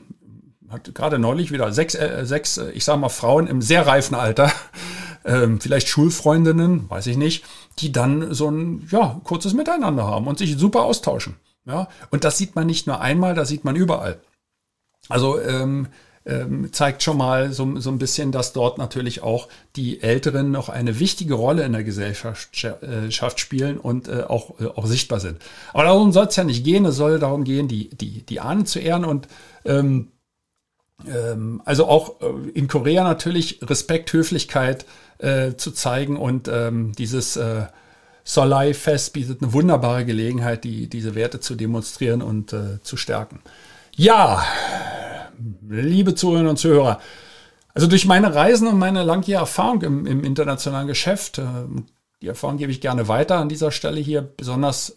hat 0.69 0.93
gerade 0.95 1.19
neulich 1.19 1.51
wieder 1.51 1.71
sechs, 1.71 1.95
äh, 1.95 2.25
sechs, 2.25 2.57
äh, 2.57 2.71
ich 2.71 2.83
sag 2.83 2.99
mal, 2.99 3.09
Frauen 3.09 3.47
im 3.47 3.61
sehr 3.61 3.85
reifen 3.85 4.15
Alter, 4.15 4.51
ähm, 5.25 5.59
vielleicht 5.59 5.87
Schulfreundinnen, 5.87 6.89
weiß 6.89 7.07
ich 7.07 7.17
nicht, 7.17 7.45
die 7.79 7.91
dann 7.91 8.33
so 8.33 8.49
ein 8.49 8.87
ja, 8.91 9.19
kurzes 9.23 9.53
Miteinander 9.53 10.05
haben 10.05 10.27
und 10.27 10.37
sich 10.37 10.57
super 10.57 10.83
austauschen. 10.83 11.35
Ja? 11.65 11.87
Und 12.09 12.23
das 12.23 12.37
sieht 12.37 12.55
man 12.55 12.67
nicht 12.67 12.87
nur 12.87 13.01
einmal, 13.01 13.35
das 13.35 13.49
sieht 13.49 13.65
man 13.65 13.75
überall. 13.75 14.19
Also 15.09 15.39
ähm, 15.39 15.87
ähm, 16.25 16.73
zeigt 16.73 17.03
schon 17.03 17.17
mal 17.17 17.53
so, 17.53 17.79
so 17.79 17.91
ein 17.91 17.99
bisschen, 17.99 18.31
dass 18.31 18.53
dort 18.53 18.77
natürlich 18.79 19.21
auch 19.21 19.47
die 19.75 20.01
Älteren 20.01 20.51
noch 20.51 20.69
eine 20.69 20.99
wichtige 20.99 21.35
Rolle 21.35 21.63
in 21.63 21.73
der 21.73 21.83
Gesellschaft 21.83 22.63
äh, 22.63 23.11
spielen 23.11 23.77
und 23.77 24.07
äh, 24.07 24.23
auch, 24.23 24.59
äh, 24.59 24.65
auch 24.65 24.87
sichtbar 24.87 25.19
sind. 25.19 25.37
Aber 25.73 25.83
darum 25.83 26.11
soll 26.11 26.25
es 26.25 26.35
ja 26.35 26.43
nicht 26.43 26.63
gehen. 26.63 26.85
Es 26.85 26.95
soll 26.95 27.19
darum 27.19 27.43
gehen, 27.43 27.67
die, 27.67 27.89
die, 27.89 28.25
die 28.25 28.39
Ahnen 28.39 28.65
zu 28.65 28.79
ehren 28.79 29.05
und 29.05 29.27
ähm, 29.65 30.11
ähm, 31.07 31.61
also 31.65 31.87
auch 31.87 32.21
äh, 32.21 32.49
in 32.53 32.67
Korea 32.67 33.03
natürlich 33.03 33.59
Respekt, 33.61 34.13
Höflichkeit 34.13 34.85
äh, 35.17 35.53
zu 35.53 35.71
zeigen 35.71 36.17
und 36.17 36.47
ähm, 36.47 36.93
dieses 36.93 37.37
äh, 37.37 37.63
Solai-Fest 38.23 39.13
bietet 39.13 39.41
eine 39.41 39.53
wunderbare 39.53 40.03
Gelegenheit, 40.05 40.63
die, 40.63 40.87
diese 40.87 41.15
Werte 41.15 41.39
zu 41.39 41.55
demonstrieren 41.55 42.21
und 42.21 42.53
äh, 42.53 42.81
zu 42.81 42.97
stärken. 42.97 43.41
Ja, 43.95 44.43
liebe 45.69 46.15
Zuhörerinnen 46.15 46.49
und 46.49 46.57
Zuhörer, 46.57 46.99
also 47.73 47.87
durch 47.87 48.05
meine 48.05 48.33
Reisen 48.33 48.67
und 48.67 48.79
meine 48.79 49.03
langjährige 49.03 49.41
Erfahrung 49.41 49.81
im, 49.83 50.07
im 50.07 50.23
internationalen 50.23 50.87
Geschäft, 50.87 51.37
äh, 51.37 51.43
die 52.21 52.27
Erfahrung 52.27 52.57
gebe 52.57 52.71
ich 52.71 52.81
gerne 52.81 53.07
weiter 53.07 53.37
an 53.37 53.49
dieser 53.49 53.71
Stelle 53.71 53.99
hier, 53.99 54.21
besonders 54.21 54.95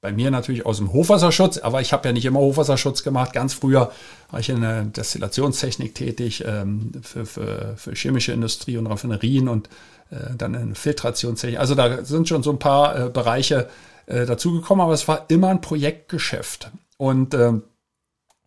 bei 0.00 0.12
mir 0.12 0.30
natürlich 0.30 0.64
aus 0.64 0.78
dem 0.78 0.92
Hochwasserschutz, 0.92 1.58
aber 1.58 1.80
ich 1.80 1.92
habe 1.92 2.08
ja 2.08 2.12
nicht 2.12 2.24
immer 2.24 2.40
Hochwasserschutz 2.40 3.02
gemacht. 3.02 3.32
Ganz 3.32 3.52
früher 3.52 3.92
war 4.30 4.40
ich 4.40 4.48
in 4.48 4.62
der 4.62 4.84
Destillationstechnik 4.84 5.94
tätig 5.94 6.44
ähm, 6.46 6.92
für, 7.02 7.26
für, 7.26 7.74
für 7.76 7.94
chemische 7.94 8.32
Industrie 8.32 8.78
und 8.78 8.86
Raffinerien 8.86 9.48
und 9.48 9.68
äh, 10.10 10.34
dann 10.36 10.54
in 10.54 10.74
Filtrationstechnik. 10.74 11.60
Also 11.60 11.74
da 11.74 12.02
sind 12.04 12.28
schon 12.28 12.42
so 12.42 12.50
ein 12.50 12.58
paar 12.58 12.98
äh, 12.98 13.08
Bereiche 13.10 13.68
äh, 14.06 14.24
dazugekommen, 14.24 14.82
aber 14.82 14.94
es 14.94 15.06
war 15.06 15.26
immer 15.28 15.48
ein 15.48 15.60
Projektgeschäft. 15.60 16.70
Und 16.96 17.34
ähm, 17.34 17.62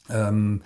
ähm, 0.09 0.61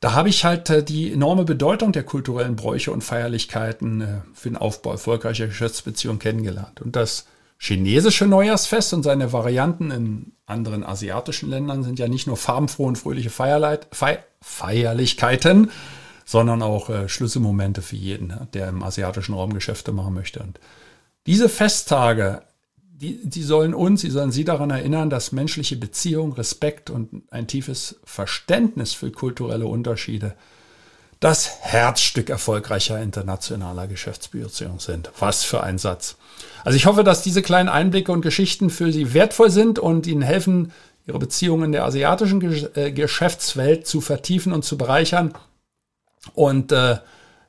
da 0.00 0.14
habe 0.14 0.28
ich 0.28 0.44
halt 0.44 0.70
äh, 0.70 0.82
die 0.82 1.12
enorme 1.12 1.44
Bedeutung 1.44 1.92
der 1.92 2.02
kulturellen 2.02 2.56
Bräuche 2.56 2.90
und 2.90 3.04
Feierlichkeiten 3.04 4.00
äh, 4.00 4.06
für 4.34 4.48
den 4.48 4.56
Aufbau 4.56 4.90
erfolgreicher 4.90 5.46
Geschäftsbeziehungen 5.46 6.18
kennengelernt. 6.18 6.80
Und 6.80 6.96
das 6.96 7.26
chinesische 7.60 8.26
Neujahrsfest 8.26 8.94
und 8.94 9.02
seine 9.02 9.34
Varianten 9.34 9.90
in 9.90 10.32
anderen 10.46 10.82
asiatischen 10.82 11.50
Ländern 11.50 11.82
sind 11.84 11.98
ja 11.98 12.08
nicht 12.08 12.26
nur 12.26 12.38
farbenfrohe 12.38 12.88
und 12.88 12.96
fröhliche 12.96 13.28
Feierleit, 13.28 13.86
Feier, 13.92 14.24
Feierlichkeiten, 14.40 15.70
sondern 16.24 16.62
auch 16.62 16.88
äh, 16.88 17.08
Schlüsselmomente 17.08 17.82
für 17.82 17.96
jeden, 17.96 18.32
der 18.54 18.68
im 18.68 18.82
asiatischen 18.82 19.34
Raum 19.34 19.52
Geschäfte 19.52 19.92
machen 19.92 20.14
möchte. 20.14 20.40
Und 20.40 20.58
diese 21.26 21.50
Festtage, 21.50 22.42
die, 22.78 23.28
die 23.28 23.42
sollen 23.42 23.74
uns, 23.74 24.00
die 24.00 24.10
sollen 24.10 24.32
Sie 24.32 24.44
daran 24.44 24.70
erinnern, 24.70 25.10
dass 25.10 25.30
menschliche 25.30 25.76
Beziehung, 25.76 26.32
Respekt 26.32 26.88
und 26.88 27.30
ein 27.30 27.46
tiefes 27.46 28.00
Verständnis 28.04 28.94
für 28.94 29.12
kulturelle 29.12 29.66
Unterschiede 29.66 30.34
das 31.20 31.60
Herzstück 31.60 32.30
erfolgreicher 32.30 33.00
internationaler 33.00 33.86
Geschäftsbeziehungen 33.86 34.78
sind. 34.78 35.10
Was 35.18 35.44
für 35.44 35.62
ein 35.62 35.76
Satz. 35.76 36.16
Also 36.64 36.76
ich 36.76 36.86
hoffe, 36.86 37.04
dass 37.04 37.22
diese 37.22 37.42
kleinen 37.42 37.68
Einblicke 37.68 38.10
und 38.10 38.22
Geschichten 38.22 38.70
für 38.70 38.90
Sie 38.90 39.12
wertvoll 39.12 39.50
sind 39.50 39.78
und 39.78 40.06
Ihnen 40.06 40.22
helfen, 40.22 40.72
Ihre 41.06 41.18
Beziehungen 41.18 41.64
in 41.64 41.72
der 41.72 41.84
asiatischen 41.84 42.40
äh, 42.74 42.92
Geschäftswelt 42.92 43.86
zu 43.86 44.00
vertiefen 44.00 44.52
und 44.52 44.64
zu 44.64 44.78
bereichern. 44.78 45.34
Und 46.34 46.72
äh, 46.72 46.98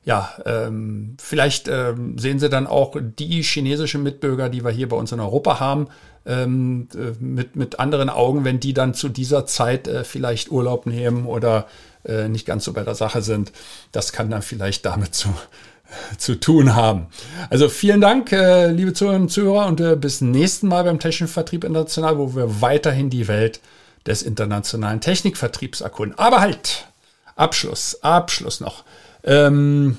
ja, 0.04 0.32
ähm, 0.46 1.16
vielleicht 1.20 1.68
ähm, 1.68 2.18
sehen 2.18 2.40
Sie 2.40 2.48
dann 2.48 2.66
auch 2.66 2.96
die 3.00 3.42
chinesischen 3.42 4.02
Mitbürger, 4.02 4.48
die 4.48 4.64
wir 4.64 4.70
hier 4.70 4.88
bei 4.88 4.96
uns 4.96 5.12
in 5.12 5.20
Europa 5.20 5.60
haben, 5.60 5.86
ähm, 6.26 6.88
äh, 6.94 7.12
mit, 7.22 7.54
mit 7.54 7.78
anderen 7.78 8.08
Augen, 8.10 8.44
wenn 8.44 8.58
die 8.58 8.74
dann 8.74 8.94
zu 8.94 9.08
dieser 9.08 9.46
Zeit 9.46 9.86
äh, 9.86 10.02
vielleicht 10.04 10.50
Urlaub 10.50 10.86
nehmen 10.86 11.26
oder 11.26 11.66
äh, 12.04 12.28
nicht 12.28 12.46
ganz 12.46 12.64
so 12.64 12.72
bei 12.72 12.82
der 12.82 12.96
Sache 12.96 13.22
sind. 13.22 13.52
Das 13.92 14.12
kann 14.12 14.30
dann 14.30 14.42
vielleicht 14.42 14.84
damit 14.86 15.14
zu, 15.14 15.28
zu 16.18 16.38
tun 16.38 16.74
haben. 16.74 17.06
Also 17.48 17.68
vielen 17.68 18.00
Dank, 18.00 18.32
äh, 18.32 18.72
liebe 18.72 18.92
Zuhörerinnen 18.92 19.26
und 19.26 19.32
Zuhörer, 19.32 19.66
und 19.66 19.80
äh, 19.80 19.94
bis 19.94 20.20
nächsten 20.20 20.66
Mal 20.66 20.82
beim 20.82 20.98
Technischen 20.98 21.28
Vertrieb 21.28 21.62
International, 21.62 22.18
wo 22.18 22.34
wir 22.34 22.60
weiterhin 22.60 23.08
die 23.08 23.28
Welt 23.28 23.60
des 24.04 24.22
internationalen 24.22 25.00
Technikvertriebs 25.00 25.80
erkunden. 25.80 26.18
Aber 26.18 26.40
halt, 26.40 26.88
Abschluss, 27.36 28.02
Abschluss 28.02 28.60
noch. 28.60 28.82
Ähm, 29.24 29.96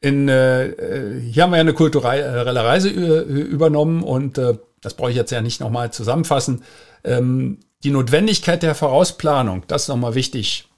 in, 0.00 0.28
äh, 0.28 1.20
hier 1.20 1.42
haben 1.42 1.50
wir 1.50 1.56
ja 1.56 1.62
eine 1.62 1.74
kulturelle 1.74 2.64
Reise 2.64 2.88
übernommen 2.88 4.02
und 4.02 4.38
äh, 4.38 4.56
das 4.80 4.94
brauche 4.94 5.10
ich 5.10 5.16
jetzt 5.16 5.32
ja 5.32 5.40
nicht 5.40 5.60
nochmal 5.60 5.92
zusammenfassen. 5.92 6.62
Ähm, 7.04 7.58
die 7.82 7.90
Notwendigkeit 7.90 8.62
der 8.62 8.74
Vorausplanung, 8.74 9.64
das 9.66 9.82
ist 9.82 9.88
nochmal 9.88 10.14
wichtig. 10.14 10.68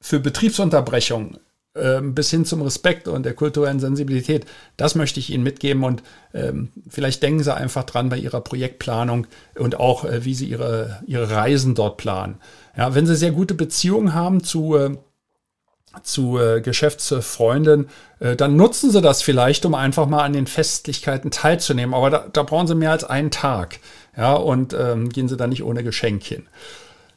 Für 0.00 0.20
Betriebsunterbrechung 0.20 1.38
äh, 1.74 2.00
bis 2.00 2.30
hin 2.30 2.44
zum 2.44 2.62
Respekt 2.62 3.08
und 3.08 3.24
der 3.24 3.34
kulturellen 3.34 3.80
Sensibilität, 3.80 4.46
das 4.76 4.94
möchte 4.94 5.20
ich 5.20 5.30
Ihnen 5.30 5.44
mitgeben 5.44 5.84
und 5.84 6.02
ähm, 6.34 6.70
vielleicht 6.88 7.22
denken 7.22 7.42
Sie 7.42 7.54
einfach 7.54 7.84
dran 7.84 8.08
bei 8.08 8.18
Ihrer 8.18 8.40
Projektplanung 8.40 9.26
und 9.56 9.78
auch, 9.78 10.04
äh, 10.04 10.24
wie 10.24 10.34
Sie 10.34 10.46
Ihre, 10.46 11.02
Ihre 11.06 11.30
Reisen 11.30 11.74
dort 11.74 11.96
planen. 11.96 12.36
Ja, 12.76 12.94
wenn 12.94 13.06
Sie 13.06 13.16
sehr 13.16 13.32
gute 13.32 13.54
Beziehungen 13.54 14.14
haben 14.14 14.42
zu 14.42 14.76
äh, 14.76 14.96
zu 16.02 16.38
äh, 16.38 16.60
Geschäftsfreunden, 16.60 17.88
äh, 18.20 18.36
dann 18.36 18.56
nutzen 18.56 18.90
sie 18.90 19.00
das 19.00 19.22
vielleicht, 19.22 19.64
um 19.64 19.74
einfach 19.74 20.06
mal 20.06 20.22
an 20.22 20.32
den 20.32 20.46
Festlichkeiten 20.46 21.30
teilzunehmen. 21.30 21.94
Aber 21.94 22.10
da, 22.10 22.26
da 22.32 22.42
brauchen 22.42 22.66
sie 22.66 22.74
mehr 22.74 22.92
als 22.92 23.04
einen 23.04 23.30
Tag. 23.30 23.78
Ja, 24.16 24.34
und 24.34 24.74
ähm, 24.74 25.10
gehen 25.10 25.28
sie 25.28 25.36
da 25.36 25.46
nicht 25.46 25.62
ohne 25.62 25.84
Geschenk 25.84 26.24
hin. 26.24 26.46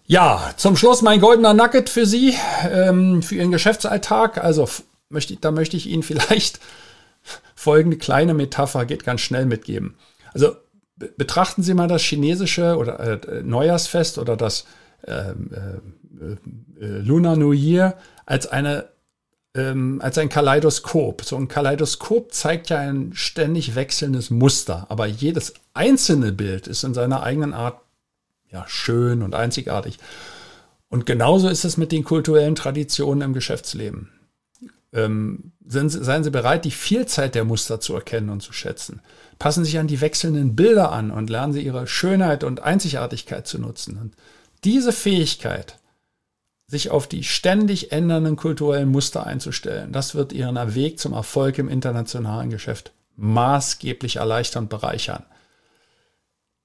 Ja, 0.05 0.51
zum 0.57 0.75
Schluss 0.75 1.01
mein 1.01 1.21
goldener 1.21 1.53
Nugget 1.53 1.89
für 1.89 2.05
Sie, 2.05 2.35
ähm, 2.69 3.23
für 3.23 3.35
Ihren 3.35 3.51
Geschäftsalltag. 3.51 4.43
Also 4.43 4.67
möchte, 5.09 5.35
da 5.37 5.51
möchte 5.51 5.77
ich 5.77 5.87
Ihnen 5.87 6.03
vielleicht 6.03 6.59
folgende 7.55 7.97
kleine 7.97 8.33
Metapher, 8.33 8.85
geht 8.85 9.03
ganz 9.03 9.21
schnell 9.21 9.45
mitgeben. 9.45 9.95
Also 10.33 10.55
betrachten 11.17 11.63
Sie 11.63 11.73
mal 11.73 11.87
das 11.87 12.01
chinesische 12.01 12.77
oder 12.77 12.99
äh, 12.99 13.41
Neujahrsfest 13.41 14.17
oder 14.17 14.35
das 14.35 14.65
ähm, 15.07 15.49
äh, 15.53 16.00
Lunar 16.79 17.35
New 17.35 17.51
Year 17.51 17.97
als 18.25 18.47
eine 18.47 18.89
ähm, 19.53 19.99
als 20.01 20.17
ein 20.17 20.29
Kaleidoskop. 20.29 21.23
So 21.23 21.35
ein 21.35 21.47
Kaleidoskop 21.47 22.33
zeigt 22.33 22.69
ja 22.69 22.77
ein 22.77 23.11
ständig 23.13 23.75
wechselndes 23.75 24.29
Muster, 24.29 24.85
aber 24.89 25.07
jedes 25.07 25.53
einzelne 25.73 26.31
Bild 26.31 26.67
ist 26.67 26.83
in 26.83 26.93
seiner 26.93 27.23
eigenen 27.23 27.53
Art 27.53 27.81
ja 28.49 28.65
schön 28.67 29.21
und 29.21 29.35
einzigartig. 29.35 29.97
Und 30.89 31.05
genauso 31.05 31.47
ist 31.47 31.63
es 31.63 31.77
mit 31.77 31.91
den 31.91 32.03
kulturellen 32.03 32.55
Traditionen 32.55 33.21
im 33.21 33.33
Geschäftsleben. 33.33 34.09
Ähm, 34.93 35.53
sind, 35.65 35.89
seien 35.89 36.23
Sie 36.23 36.31
bereit, 36.31 36.65
die 36.65 36.71
Vielzahl 36.71 37.29
der 37.29 37.45
Muster 37.45 37.79
zu 37.79 37.93
erkennen 37.93 38.29
und 38.29 38.41
zu 38.41 38.51
schätzen. 38.51 39.01
Passen 39.39 39.63
Sie 39.63 39.71
sich 39.71 39.79
an 39.79 39.87
die 39.87 40.01
wechselnden 40.01 40.55
Bilder 40.55 40.91
an 40.91 41.11
und 41.11 41.29
lernen 41.29 41.53
Sie 41.53 41.61
Ihre 41.61 41.87
Schönheit 41.87 42.43
und 42.43 42.61
Einzigartigkeit 42.61 43.47
zu 43.47 43.57
nutzen. 43.57 43.97
Und 43.97 44.15
diese 44.65 44.91
Fähigkeit, 44.91 45.77
sich 46.71 46.89
auf 46.89 47.05
die 47.05 47.25
ständig 47.25 47.91
ändernden 47.91 48.37
kulturellen 48.37 48.89
Muster 48.89 49.27
einzustellen. 49.27 49.91
Das 49.91 50.15
wird 50.15 50.31
ihren 50.31 50.55
Weg 50.73 50.99
zum 50.99 51.11
Erfolg 51.11 51.57
im 51.57 51.67
internationalen 51.67 52.49
Geschäft 52.49 52.93
maßgeblich 53.17 54.15
erleichtern 54.15 54.63
und 54.63 54.69
bereichern. 54.69 55.25